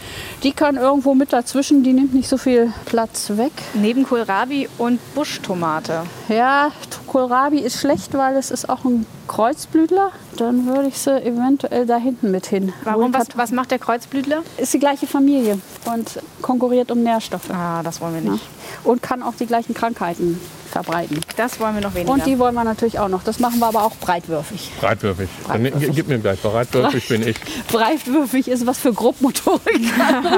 [0.45, 3.51] Die kann irgendwo mit dazwischen, die nimmt nicht so viel Platz weg.
[3.75, 6.05] Neben Kohlrabi und Buschtomate.
[6.29, 6.71] Ja,
[7.09, 10.11] Kohlrabi ist schlecht, weil es ist auch ein Kreuzblütler.
[10.37, 12.73] Dann würde ich sie eventuell da hinten mit hin.
[12.85, 13.12] Warum?
[13.14, 14.42] Was, was macht der Kreuzblütler?
[14.59, 15.59] Ist die gleiche Familie
[15.92, 17.51] und konkurriert um Nährstoffe.
[17.51, 18.44] Ah, das wollen wir nicht.
[18.85, 20.40] Und kann auch die gleichen Krankheiten
[20.71, 21.21] verbreiten.
[21.37, 22.12] Das wollen wir noch weniger.
[22.12, 23.23] Und die wollen wir natürlich auch noch.
[23.25, 24.71] Das machen wir aber auch breitwürfig.
[24.79, 25.29] Breitwürfig.
[25.49, 26.40] Dann gi- gib mir gleich.
[26.42, 27.37] Breitwürfig bin ich.
[27.73, 29.62] Breitwürfig ist was für Grobmotorik.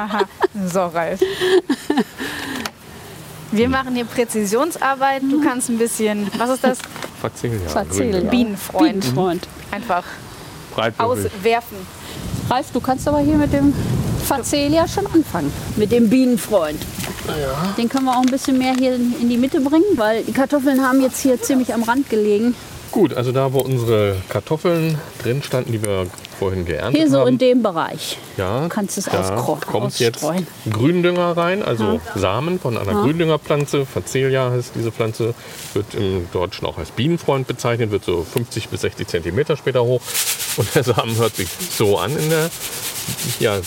[0.73, 1.21] so, Ralf.
[3.53, 5.23] Wir machen hier Präzisionsarbeit.
[5.23, 6.79] Du kannst ein bisschen, was ist das?
[7.91, 8.21] Grün, ja.
[8.31, 9.01] Bienenfreund.
[9.01, 9.49] Bienenfreund.
[9.71, 10.05] Einfach
[10.99, 11.77] auswerfen.
[12.49, 13.75] Ralf, du kannst aber hier mit dem
[14.25, 15.53] Facelia schon anfangen.
[15.77, 16.81] Mit dem Bienenfreund.
[17.77, 20.87] Den können wir auch ein bisschen mehr hier in die Mitte bringen, weil die Kartoffeln
[20.87, 22.55] haben jetzt hier ziemlich am Rand gelegen.
[22.93, 26.07] Gut, also da, wo unsere Kartoffeln drin standen, die wir
[26.39, 27.29] vorhin geerntet Hier so haben.
[27.29, 28.19] in dem Bereich.
[28.37, 30.25] ja, kannst es da auskro- kommt jetzt.
[30.71, 33.87] Gründünger rein, also Samen von einer Gründüngerpflanze.
[33.87, 35.35] Facelia heißt diese Pflanze,
[35.75, 40.01] wird im Deutschen auch als Bienenfreund bezeichnet, wird so 50 bis 60 Zentimeter später hoch.
[40.57, 42.51] Und der Samen hört sich so an in der
[43.39, 43.59] ja,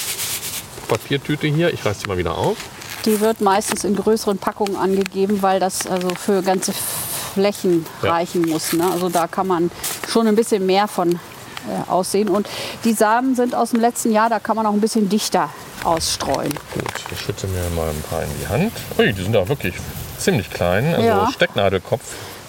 [0.89, 1.73] Papiertüte hier.
[1.73, 2.57] Ich reiß die mal wieder auf.
[3.05, 6.73] Die wird meistens in größeren Packungen angegeben, weil das also für ganze
[7.33, 8.11] Flächen Ja.
[8.11, 8.73] reichen muss.
[8.73, 8.83] Ne?
[8.91, 9.71] Also da kann man
[10.09, 12.29] schon ein bisschen mehr von äh, aussehen.
[12.29, 12.47] Und
[12.83, 15.49] die Samen sind aus dem letzten Jahr, da kann man auch ein bisschen dichter
[15.83, 16.53] ausstreuen.
[16.73, 18.71] Gut, ich schütze mir mal ein paar in die Hand.
[18.97, 19.75] Ui, die sind da wirklich
[20.17, 21.29] ziemlich klein, also Ja.
[21.33, 22.01] Stecknadelkopf.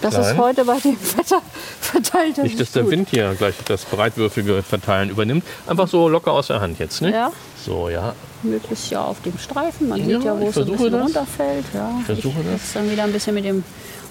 [0.05, 0.35] Das klein.
[0.35, 1.41] ist heute bei dem Wetter
[1.81, 2.37] verteilt.
[2.37, 5.43] Nicht, dass der Wind hier gleich das breitwürfige Verteilen übernimmt.
[5.67, 7.11] Einfach so locker aus der Hand jetzt, ne?
[7.11, 7.31] Ja,
[7.65, 8.13] So, ja.
[8.43, 9.89] möglichst ja auf dem Streifen.
[9.89, 11.01] Man Ja, sieht ja, wo ich es ein versuche bisschen das.
[11.03, 11.65] runterfällt.
[11.73, 12.61] Ja, Ich versuche das.
[12.61, 13.63] Jetzt dann wieder ein bisschen mit dem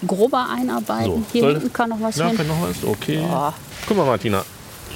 [0.06, 1.06] grober einarbeiten.
[1.06, 2.36] So, Hier hinten kann noch was Ja, hin.
[2.36, 2.84] kann noch was?
[2.84, 3.20] Okay.
[3.22, 3.54] Ja.
[3.86, 4.44] Guck mal, Martina.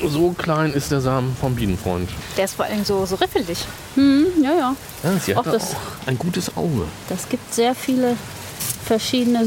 [0.06, 2.08] So klein ist der Samen vom Bienenfreund.
[2.36, 3.58] Der ist vor allem so, so riffelig.
[3.94, 4.76] Hm, ja, ja.
[5.02, 6.82] Ja, sie Auch hat das- auch ein gutes Auge.
[7.08, 8.16] Das gibt sehr viele
[8.84, 9.44] verschiedene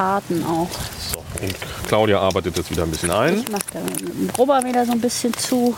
[0.00, 0.68] Samenarten auch.
[1.12, 1.54] So, und
[1.86, 3.38] Claudia arbeitet jetzt wieder ein bisschen ein.
[3.38, 5.76] Ich mache da mit dem Grubber wieder so ein bisschen zu.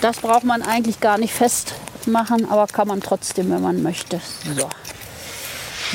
[0.00, 4.20] Das braucht man eigentlich gar nicht festmachen, aber kann man trotzdem, wenn man möchte.
[4.56, 4.68] So.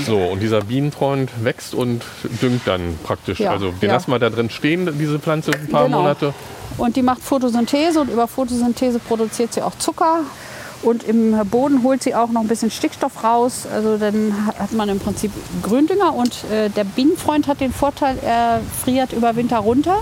[0.05, 2.03] So, und dieser Bienenfreund wächst und
[2.41, 3.39] düngt dann praktisch.
[3.39, 3.95] Ja, also den ja.
[3.95, 6.01] lassen wir da drin stehen, diese Pflanze, ein paar Genau.
[6.01, 6.33] Monate.
[6.77, 10.21] Und die macht Photosynthese und über Photosynthese produziert sie auch Zucker.
[10.83, 13.65] Und im Boden holt sie auch noch ein bisschen Stickstoff raus.
[13.73, 15.31] Also dann hat man im Prinzip
[15.61, 16.13] Gründünger.
[16.13, 20.01] Und äh, der Bienenfreund hat den Vorteil, er friert über Winter runter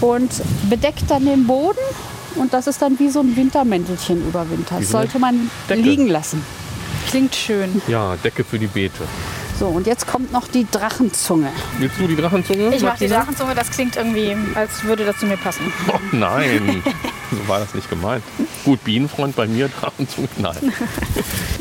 [0.00, 0.30] und
[0.70, 1.78] bedeckt dann den Boden.
[2.36, 4.76] Und das ist dann wie so ein Wintermäntelchen über Winter.
[4.78, 5.80] Das sollte man Decke.
[5.82, 6.44] liegen lassen.
[7.08, 7.82] Klingt schön.
[7.88, 9.04] Ja, Decke für die Beete.
[9.58, 11.50] So, und jetzt kommt noch die Drachenzunge.
[11.78, 12.74] Willst du die Drachenzunge?
[12.74, 13.08] Ich mache die?
[13.08, 15.72] Drachenzunge, das klingt irgendwie, als würde das zu mir passen.
[15.88, 16.82] Oh, nein,
[17.30, 18.24] so war das nicht gemeint.
[18.64, 20.56] Gut, Bienenfreund bei mir, Drachenzunge, nein.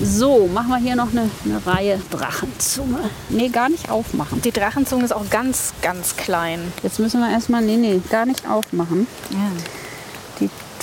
[0.03, 2.99] So, machen wir hier noch eine, eine Reihe Drachenzunge.
[3.29, 4.41] Nee, gar nicht aufmachen.
[4.41, 6.59] Die Drachenzunge ist auch ganz, ganz klein.
[6.81, 9.05] Jetzt müssen wir erstmal, nee, nee, gar nicht aufmachen.
[9.29, 9.35] Die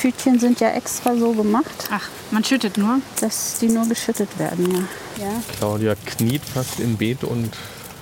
[0.01, 3.01] Tütchen sind ja extra so gemacht, Ach, man schüttet nur.
[3.21, 4.71] dass die nur geschüttet werden,
[5.19, 5.25] ja.
[5.25, 5.33] ja.
[5.59, 7.51] Claudia kniet fast im Beet und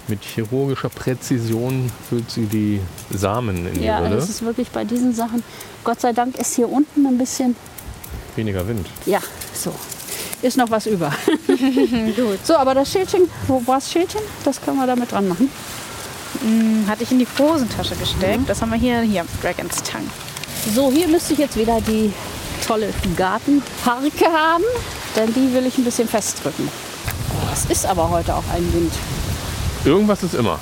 [0.08, 2.80] mit chirurgischer Präzision füllt sie die
[3.10, 4.16] Samen in die Ja, Rille.
[4.16, 5.42] das ist wirklich bei diesen Sachen.
[5.84, 7.56] Gott sei Dank ist hier unten ein bisschen,
[8.36, 8.86] Weniger Wind.
[9.06, 9.20] ja,
[9.54, 9.74] so.
[10.42, 11.10] Ist noch was über.
[11.46, 12.38] Gut.
[12.44, 14.20] So, aber das Schildchen, wo war das Schildchen?
[14.44, 15.50] Das können wir damit dran machen.
[16.42, 18.46] Hm, Hatte ich in die Hosentasche gesteckt.
[18.46, 20.04] Das haben wir hier, hier, Dragon's Tongue.
[20.74, 22.12] So, hier müsste ich jetzt wieder die
[22.66, 24.64] tolle Gartenparke haben,
[25.14, 26.68] denn die will ich ein bisschen festdrücken.
[27.52, 28.92] Es ist aber heute auch ein Wind.
[29.84, 30.58] Irgendwas ist immer.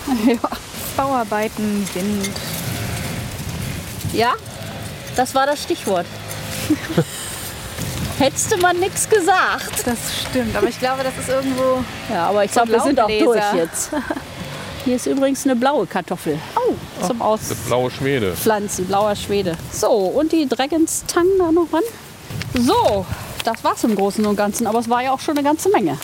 [0.96, 2.30] Bauarbeiten, Wind.
[4.12, 4.34] Ja,
[5.16, 6.06] das war das Stichwort.
[8.18, 9.86] Hättest du mal nichts gesagt.
[9.86, 9.98] Das
[10.28, 11.82] stimmt, aber ich glaube, das ist irgendwo.
[12.12, 13.90] Ja, aber ich glaube, wir sind auch durch jetzt.
[14.84, 16.38] Hier ist übrigens eine blaue Kartoffel.
[16.56, 16.74] Oh,
[17.06, 18.32] zum Das blaue Schwede.
[18.32, 19.56] Auspflanzen, blauer Schwede.
[19.72, 21.82] So, und die Dragon's Tongue da noch ran.
[22.52, 23.06] So,
[23.44, 25.96] das war's im Großen und Ganzen, aber es war ja auch schon eine ganze Menge.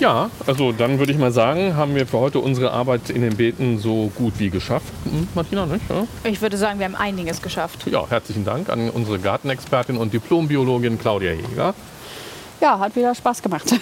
[0.00, 3.36] Ja, also dann würde ich mal sagen, haben wir für heute unsere Arbeit in den
[3.36, 4.92] Beeten so gut wie geschafft.
[5.04, 5.88] Hm, Martina, nicht?
[5.88, 6.04] Ja?
[6.24, 7.86] Ich würde sagen, wir haben einiges geschafft.
[7.86, 11.74] ja, herzlichen Dank an unsere Gartenexpertin und Diplombiologin Claudia Jäger.
[12.60, 13.72] Ja, hat wieder Spaß gemacht.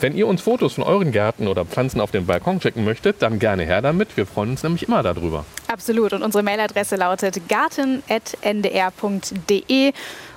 [0.00, 3.38] Wenn ihr uns Fotos von euren Gärten oder Pflanzen auf dem Balkon schicken möchtet, dann
[3.38, 4.16] gerne her damit.
[4.16, 5.44] Wir freuen uns nämlich immer darüber.
[5.66, 6.12] Absolut.
[6.12, 9.92] Und unsere Mailadresse lautet garten.ndr.de.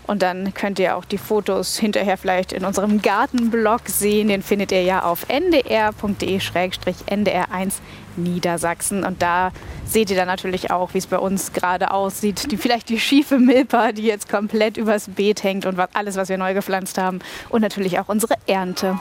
[0.07, 4.29] Und dann könnt ihr auch die Fotos hinterher vielleicht in unserem Gartenblog sehen.
[4.29, 7.73] Den findet ihr ja auf ndr.de-ndr1
[8.17, 9.03] Niedersachsen.
[9.03, 9.51] Und da
[9.85, 12.51] seht ihr dann natürlich auch, wie es bei uns gerade aussieht.
[12.51, 16.29] Die, vielleicht die schiefe Milpa, die jetzt komplett übers Beet hängt und was, alles, was
[16.29, 17.19] wir neu gepflanzt haben.
[17.49, 18.99] Und natürlich auch unsere Ernte.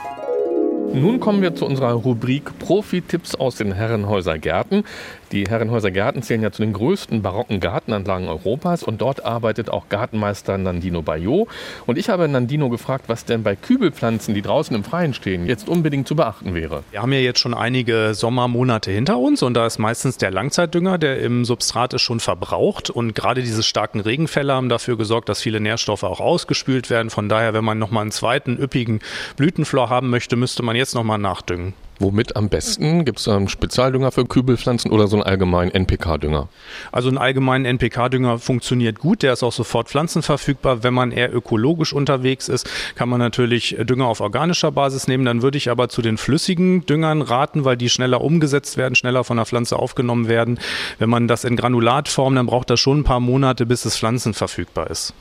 [0.93, 4.83] Nun kommen wir zu unserer Rubrik Profi-Tipps aus den Herrenhäuser Gärten.
[5.31, 9.87] Die Herrenhäuser Gärten zählen ja zu den größten barocken Gartenanlagen Europas und dort arbeitet auch
[9.87, 11.47] Gartenmeister Nandino Bayot.
[11.85, 15.69] Und ich habe Nandino gefragt, was denn bei Kübelpflanzen, die draußen im Freien stehen, jetzt
[15.69, 16.83] unbedingt zu beachten wäre.
[16.91, 20.97] Wir haben ja jetzt schon einige Sommermonate hinter uns und da ist meistens der Langzeitdünger,
[20.97, 22.89] der im Substrat ist, schon verbraucht.
[22.89, 27.09] Und gerade diese starken Regenfälle haben dafür gesorgt, dass viele Nährstoffe auch ausgespült werden.
[27.09, 28.99] Von daher, wenn man nochmal einen zweiten üppigen
[29.37, 31.73] Blütenflor haben möchte, müsste man jetzt nochmal nachdüngen.
[32.01, 33.05] Womit am besten?
[33.05, 36.49] Gibt es einen Spezialdünger für Kübelpflanzen oder so einen allgemeinen NPK-Dünger?
[36.91, 40.81] Also einen allgemeinen NPK-Dünger funktioniert gut, der ist auch sofort pflanzenverfügbar.
[40.83, 45.25] Wenn man eher ökologisch unterwegs ist, kann man natürlich Dünger auf organischer Basis nehmen.
[45.25, 49.23] Dann würde ich aber zu den flüssigen Düngern raten, weil die schneller umgesetzt werden, schneller
[49.23, 50.59] von der Pflanze aufgenommen werden.
[50.97, 54.89] Wenn man das in Granulatform, dann braucht das schon ein paar Monate, bis es pflanzenverfügbar
[54.89, 55.13] ist.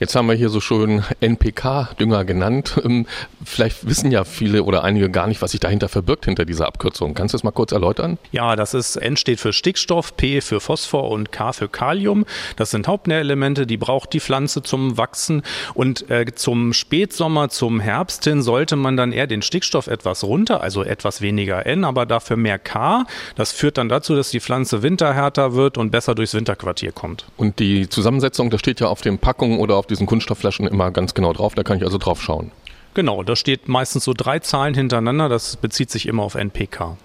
[0.00, 2.80] Jetzt haben wir hier so schön NPK-Dünger genannt.
[2.84, 3.06] Ähm,
[3.46, 7.14] Vielleicht wissen ja viele oder einige gar nicht, was sich dahinter verbirgt, hinter dieser Abkürzung.
[7.14, 8.18] Kannst du das mal kurz erläutern?
[8.32, 12.26] Ja, das ist N steht für Stickstoff, P für Phosphor und K für Kalium.
[12.56, 15.42] Das sind Hauptnährelemente, die braucht die Pflanze zum Wachsen.
[15.74, 20.60] Und äh, zum Spätsommer, zum Herbst hin sollte man dann eher den Stickstoff etwas runter,
[20.60, 23.04] also etwas weniger N, aber dafür mehr K.
[23.36, 27.26] Das führt dann dazu, dass die Pflanze winterhärter wird und besser durchs Winterquartier kommt.
[27.36, 31.14] Und die Zusammensetzung, das steht ja auf den Packungen oder auf diesen Kunststoffflaschen immer ganz
[31.14, 31.54] genau drauf.
[31.54, 32.52] Da kann ich also drauf schauen.
[32.94, 35.28] Genau, da steht meistens so drei Zahlen hintereinander.
[35.28, 36.96] Das bezieht sich immer auf NPK.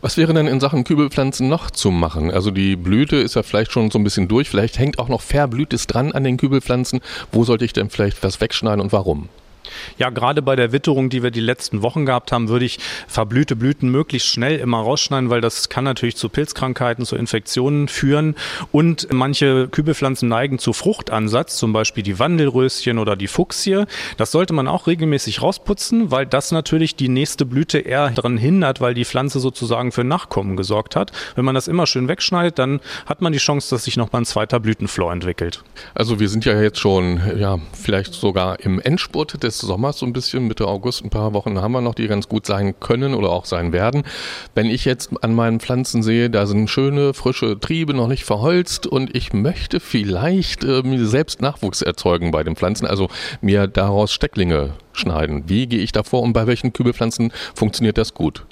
[0.00, 2.30] Was wäre denn in Sachen Kübelpflanzen noch zu machen?
[2.30, 4.48] Also die Blüte ist ja vielleicht schon so ein bisschen durch.
[4.48, 7.00] Vielleicht hängt auch noch Verblühtes dran an den Kübelpflanzen.
[7.32, 9.28] Wo sollte ich denn vielleicht was wegschneiden und warum?
[9.98, 13.56] Ja, gerade bei der Witterung, die wir die letzten Wochen gehabt haben, würde ich verblühte
[13.56, 18.34] Blüten möglichst schnell immer rausschneiden, weil das kann natürlich zu Pilzkrankheiten, zu Infektionen führen.
[18.72, 23.84] Und manche Kübelpflanzen neigen zu Fruchtansatz, zum Beispiel die Wandelröschen oder die Fuchsie.
[24.16, 28.80] Das sollte man auch regelmäßig rausputzen, weil das natürlich die nächste Blüte eher daran hindert,
[28.80, 31.12] weil die Pflanze sozusagen für Nachkommen gesorgt hat.
[31.34, 34.26] Wenn man das immer schön wegschneidet, dann hat man die Chance, dass sich nochmal ein
[34.26, 35.62] zweiter Blütenflor entwickelt.
[35.94, 40.12] Also wir sind ja jetzt schon, ja, vielleicht sogar im Endspurt des Sommers so ein
[40.12, 43.30] bisschen, Mitte August, ein paar Wochen haben wir noch, die ganz gut sein können oder
[43.30, 44.02] auch sein werden.
[44.54, 48.86] Wenn ich jetzt an meinen Pflanzen sehe, da sind schöne, frische Triebe noch nicht verholzt
[48.86, 53.08] und ich möchte vielleicht äh, selbst Nachwuchs erzeugen bei den Pflanzen, also
[53.40, 55.44] mir daraus Stecklinge schneiden.
[55.46, 58.46] Wie gehe ich davor und bei welchen Kübelpflanzen funktioniert das gut?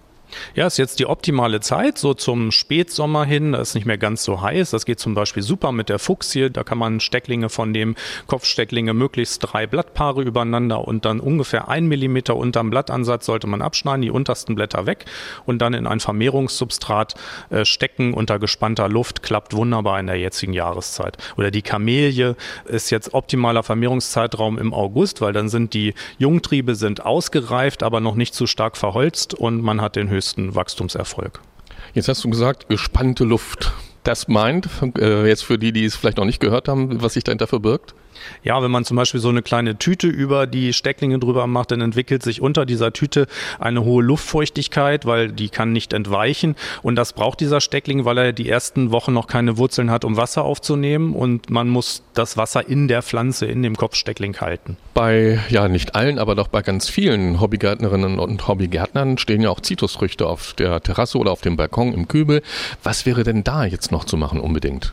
[0.55, 3.53] Ja, ist jetzt die optimale Zeit, so zum Spätsommer hin.
[3.53, 4.71] Da ist nicht mehr ganz so heiß.
[4.71, 6.51] Das geht zum Beispiel super mit der Fuchsie.
[6.51, 7.95] Da kann man Stecklinge von dem
[8.27, 14.03] Kopfstecklinge möglichst drei Blattpaare übereinander und dann ungefähr ein Millimeter unterm Blattansatz sollte man abschneiden,
[14.03, 15.05] die untersten Blätter weg
[15.47, 17.15] und dann in ein Vermehrungssubstrat
[17.51, 19.23] äh, stecken unter gespannter Luft.
[19.23, 21.17] Klappt wunderbar in der jetzigen Jahreszeit.
[21.37, 27.05] Oder die Kamelie ist jetzt optimaler Vermehrungszeitraum im August, weil dann sind die Jungtriebe sind
[27.05, 31.41] ausgereift, aber noch nicht zu stark verholzt und man hat den höchsten Wachstumserfolg.
[31.93, 33.73] Jetzt hast du gesagt, gespannte Luft.
[34.03, 37.25] Das meint, äh, jetzt für die, die es vielleicht noch nicht gehört haben, was sich
[37.25, 37.95] dahinter verbirgt?
[38.43, 41.81] Ja, wenn man zum Beispiel so eine kleine Tüte über die Stecklinge drüber macht, dann
[41.81, 43.27] entwickelt sich unter dieser Tüte
[43.59, 46.57] eine hohe Luftfeuchtigkeit, weil die kann nicht entweichen.
[46.83, 50.17] Und das braucht dieser Steckling, weil er die ersten Wochen noch keine Wurzeln hat, um
[50.17, 51.15] Wasser aufzunehmen.
[51.15, 54.77] Und man muss das Wasser in der Pflanze, in dem Kopfsteckling halten.
[54.95, 59.61] Bei, ja, nicht allen, aber doch bei ganz vielen Hobbygärtnerinnen und Hobbygärtnern stehen ja auch
[59.61, 62.43] Zitrusfrüchte auf der Terrasse oder auf dem Balkon im Kübel.
[62.83, 64.93] Was wäre denn da jetzt noch zu machen unbedingt?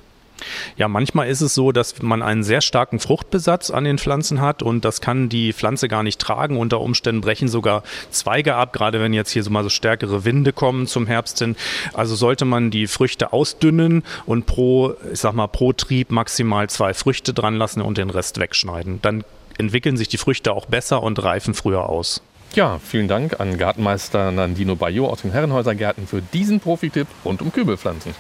[0.78, 4.64] Ja, manchmal ist es so, dass man einen sehr starken Fruchtbesatz an den Pflanzen hat
[4.64, 6.58] und das kann die Pflanze gar nicht tragen.
[6.58, 10.54] Unter Umständen brechen sogar Zweige ab, gerade wenn jetzt hier so mal so stärkere Winde
[10.54, 11.56] kommen zum Herbst hin.
[11.94, 16.94] Also sollte man die Früchte ausdünnen und pro, ich sag mal, pro Trieb maximal zwei
[16.94, 19.00] Früchte dran lassen und den Rest wegschneiden.
[19.02, 19.24] Dann
[19.58, 22.22] entwickeln sich die Früchte auch besser und reifen früher aus.
[22.54, 27.42] Ja, vielen Dank an Gartenmeister Nandino Bayo aus den Herrenhäuser Gärten für diesen Profitipp rund
[27.42, 28.14] um Kübelpflanzen.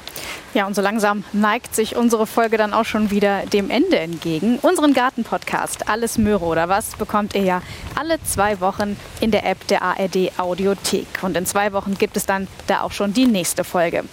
[0.53, 4.57] Ja, und so langsam neigt sich unsere Folge dann auch schon wieder dem Ende entgegen.
[4.61, 7.61] Unseren Gartenpodcast Alles Möhre oder was bekommt ihr ja
[7.95, 11.07] alle zwei Wochen in der App der ARD Audiothek.
[11.23, 14.05] Und in zwei Wochen gibt es dann da auch schon die nächste Folge.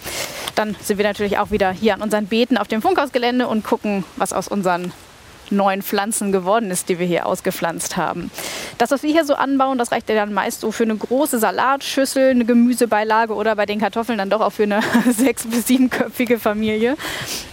[0.57, 4.03] Dann sind wir natürlich auch wieder hier an unseren Beeten auf dem Funkhausgelände und gucken,
[4.17, 4.93] was aus unseren
[5.51, 8.31] neuen Pflanzen geworden ist, die wir hier ausgepflanzt haben.
[8.79, 11.39] Das, was wir hier so anbauen, das reicht ja dann meist so für eine große
[11.39, 14.81] Salatschüssel, eine Gemüsebeilage oder bei den Kartoffeln dann doch auch für eine
[15.11, 16.97] sechs- bis siebenköpfige Familie.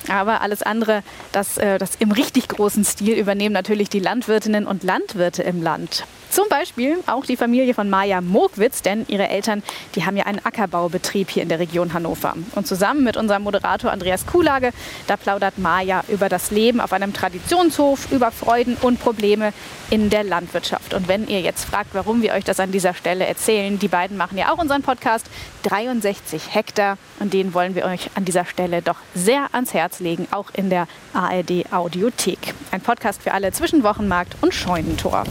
[0.10, 4.84] Aber alles andere, das, äh, das im richtig großen Stil übernehmen natürlich die Landwirtinnen und
[4.84, 6.06] Landwirte im Land.
[6.36, 9.63] Zum Beispiel auch die Familie von Maja Mogwitz, denn ihre Eltern,
[9.95, 12.33] die haben ja einen Ackerbaubetrieb hier in der Region Hannover.
[12.55, 14.71] Und zusammen mit unserem Moderator Andreas Kuhlage,
[15.07, 19.53] da plaudert Maja über das Leben auf einem Traditionshof, über Freuden und Probleme
[19.89, 20.93] in der Landwirtschaft.
[20.93, 24.17] Und wenn ihr jetzt fragt, warum wir euch das an dieser Stelle erzählen, die beiden
[24.17, 25.27] machen ja auch unseren Podcast
[25.63, 30.27] 63 Hektar und den wollen wir euch an dieser Stelle doch sehr ans Herz legen,
[30.31, 32.53] auch in der ARD Audiothek.
[32.71, 35.23] Ein Podcast für alle zwischen Wochenmarkt und Scheunentor.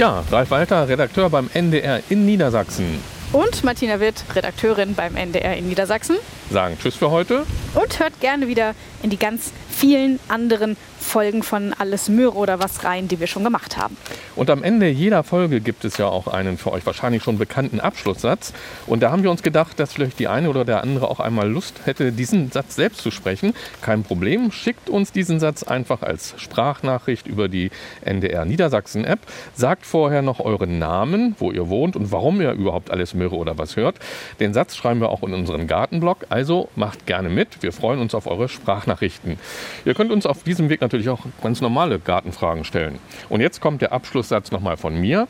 [0.00, 3.02] Ja, Ralf Walter, Redakteur beim NDR in Niedersachsen.
[3.34, 6.16] Und Martina Witt, Redakteurin beim NDR in Niedersachsen.
[6.48, 7.44] Sagen Tschüss für heute.
[7.74, 12.84] Und hört gerne wieder in die ganz vielen anderen Folgen von Alles Möhre oder was
[12.84, 13.96] rein, die wir schon gemacht haben.
[14.36, 17.80] Und am Ende jeder Folge gibt es ja auch einen für euch wahrscheinlich schon bekannten
[17.80, 18.52] Abschlusssatz.
[18.86, 21.50] Und da haben wir uns gedacht, dass vielleicht die eine oder der andere auch einmal
[21.50, 23.54] Lust hätte, diesen Satz selbst zu sprechen.
[23.80, 27.70] Kein Problem, schickt uns diesen Satz einfach als Sprachnachricht über die
[28.02, 29.20] NDR Niedersachsen App.
[29.54, 33.56] Sagt vorher noch euren Namen, wo ihr wohnt und warum ihr überhaupt Alles Möhre oder
[33.58, 33.96] was hört.
[34.38, 36.26] Den Satz schreiben wir auch in unseren Gartenblog.
[36.28, 37.62] Also macht gerne mit.
[37.62, 38.48] Wir freuen uns auf eure
[38.90, 39.38] Sprachnachrichten.
[39.84, 42.98] Ihr könnt uns auf diesem Weg natürlich auch ganz normale Gartenfragen stellen.
[43.28, 45.28] Und jetzt kommt der Abschlusssatz nochmal von mir.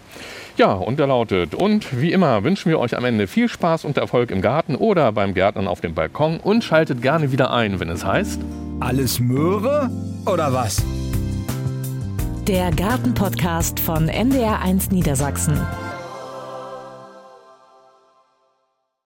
[0.57, 3.97] Ja, und der lautet, und wie immer wünschen wir euch am Ende viel Spaß und
[3.97, 7.89] Erfolg im Garten oder beim Gärtnern auf dem Balkon und schaltet gerne wieder ein, wenn
[7.89, 8.41] es heißt...
[8.81, 9.91] Alles Möhre
[10.27, 10.83] oder was?
[12.49, 15.61] Der Gartenpodcast von NDR1 Niedersachsen.